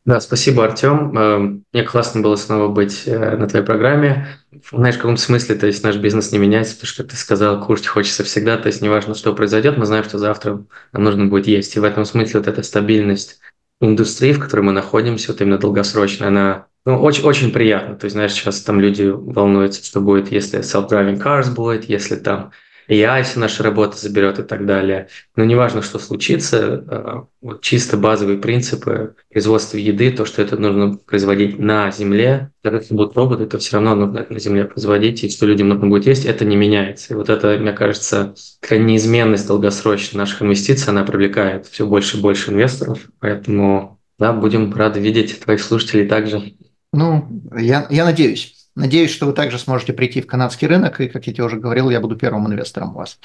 Да, 0.04 0.20
спасибо, 0.20 0.64
Артем. 0.64 1.18
Эм, 1.18 1.64
мне 1.72 1.82
классно 1.82 2.22
было 2.22 2.36
снова 2.36 2.68
быть 2.68 3.02
э, 3.06 3.36
на 3.36 3.48
твоей 3.48 3.64
программе. 3.64 4.28
Знаешь, 4.72 4.94
в 4.94 4.98
каком 4.98 5.16
смысле, 5.16 5.56
то 5.56 5.66
есть 5.66 5.84
наш 5.84 5.96
бизнес 5.96 6.32
не 6.32 6.38
меняется, 6.38 6.74
потому 6.74 6.88
что 6.88 7.04
ты 7.04 7.16
сказал, 7.16 7.64
кушать 7.64 7.86
хочется 7.86 8.24
всегда, 8.24 8.56
то 8.56 8.68
есть 8.68 8.80
неважно, 8.80 9.14
что 9.14 9.34
произойдет, 9.34 9.76
мы 9.76 9.84
знаем, 9.84 10.04
что 10.04 10.18
завтра 10.18 10.64
нам 10.92 11.04
нужно 11.04 11.26
будет 11.26 11.48
есть. 11.48 11.76
И 11.76 11.80
в 11.80 11.84
этом 11.84 12.04
смысле 12.04 12.40
вот 12.40 12.48
эта 12.48 12.62
стабильность 12.62 13.40
индустрии, 13.80 14.32
в 14.32 14.40
которой 14.40 14.62
мы 14.62 14.72
находимся, 14.72 15.32
вот 15.32 15.40
именно 15.40 15.58
долгосрочная, 15.58 16.28
она 16.28 16.66
ну, 16.86 16.98
очень, 17.02 17.24
очень 17.24 17.50
приятна. 17.50 17.96
То 17.96 18.06
есть, 18.06 18.14
знаешь, 18.14 18.32
сейчас 18.32 18.62
там 18.62 18.80
люди 18.80 19.04
волнуются, 19.04 19.84
что 19.84 20.00
будет, 20.00 20.32
если 20.32 20.60
self-driving 20.60 21.22
cars 21.22 21.52
будет, 21.52 21.84
если 21.84 22.16
там 22.16 22.52
AI, 22.90 23.18
если 23.20 23.38
наша 23.38 23.62
работа 23.62 23.96
заберет 23.96 24.40
и 24.40 24.42
так 24.42 24.66
далее. 24.66 25.08
Но 25.36 25.44
неважно, 25.44 25.80
что 25.80 25.98
случится, 26.00 26.58
э, 26.58 27.20
вот 27.40 27.62
чисто 27.62 27.96
базовые 27.96 28.38
принципы 28.38 29.14
производства 29.30 29.76
еды, 29.76 30.10
то, 30.10 30.24
что 30.24 30.42
это 30.42 30.56
нужно 30.56 30.96
производить 30.96 31.58
на 31.58 31.90
земле, 31.92 32.50
даже 32.64 32.78
если 32.78 32.94
будут 32.94 33.16
роботы, 33.16 33.46
то 33.46 33.58
все 33.58 33.76
равно 33.76 33.94
нужно 33.94 34.18
это 34.18 34.32
на 34.32 34.40
земле 34.40 34.64
производить, 34.64 35.22
и 35.22 35.30
что 35.30 35.46
людям 35.46 35.68
нужно 35.68 35.86
будет 35.86 36.06
есть, 36.06 36.24
это 36.24 36.44
не 36.44 36.56
меняется. 36.56 37.14
И 37.14 37.16
вот 37.16 37.28
это, 37.28 37.56
мне 37.58 37.72
кажется, 37.72 38.34
такая 38.60 38.80
неизменность 38.80 39.46
долгосрочная 39.46 40.20
наших 40.20 40.42
инвестиций, 40.42 40.88
она 40.88 41.04
привлекает 41.04 41.66
все 41.66 41.86
больше 41.86 42.18
и 42.18 42.20
больше 42.20 42.50
инвесторов, 42.50 42.98
поэтому 43.20 44.00
да, 44.18 44.32
будем 44.32 44.74
рады 44.74 45.00
видеть 45.00 45.40
твоих 45.40 45.62
слушателей 45.62 46.06
также. 46.06 46.54
Ну, 46.92 47.42
я, 47.56 47.86
я 47.88 48.04
надеюсь. 48.04 48.59
Надеюсь, 48.76 49.10
что 49.10 49.26
вы 49.26 49.32
также 49.32 49.58
сможете 49.58 49.92
прийти 49.92 50.20
в 50.20 50.26
канадский 50.26 50.66
рынок, 50.68 51.00
и, 51.00 51.08
как 51.08 51.26
я 51.26 51.32
тебе 51.32 51.44
уже 51.44 51.56
говорил, 51.56 51.90
я 51.90 52.00
буду 52.00 52.16
первым 52.16 52.46
инвестором 52.46 52.90
у 52.94 52.98
вас. 52.98 53.18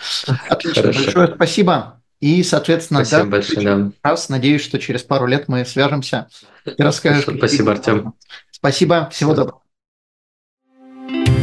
Отлично, 0.50 0.82
Хорошо. 0.82 1.04
большое 1.04 1.28
спасибо. 1.36 2.02
И, 2.20 2.42
соответственно, 2.44 3.06
спасибо 3.06 3.24
да, 3.24 3.30
большое, 3.30 3.76
да. 3.76 3.92
раз 4.02 4.30
надеюсь, 4.30 4.64
что 4.64 4.80
через 4.80 5.04
пару 5.04 5.28
лет 5.28 5.48
мы 5.48 5.66
свяжемся 5.66 6.28
и 6.66 6.82
расскажешь. 6.82 7.26
Спасибо, 7.38 7.74
Артем. 7.74 8.14
Спасибо, 8.52 9.10
всего 9.12 9.34
доброго. 9.34 9.65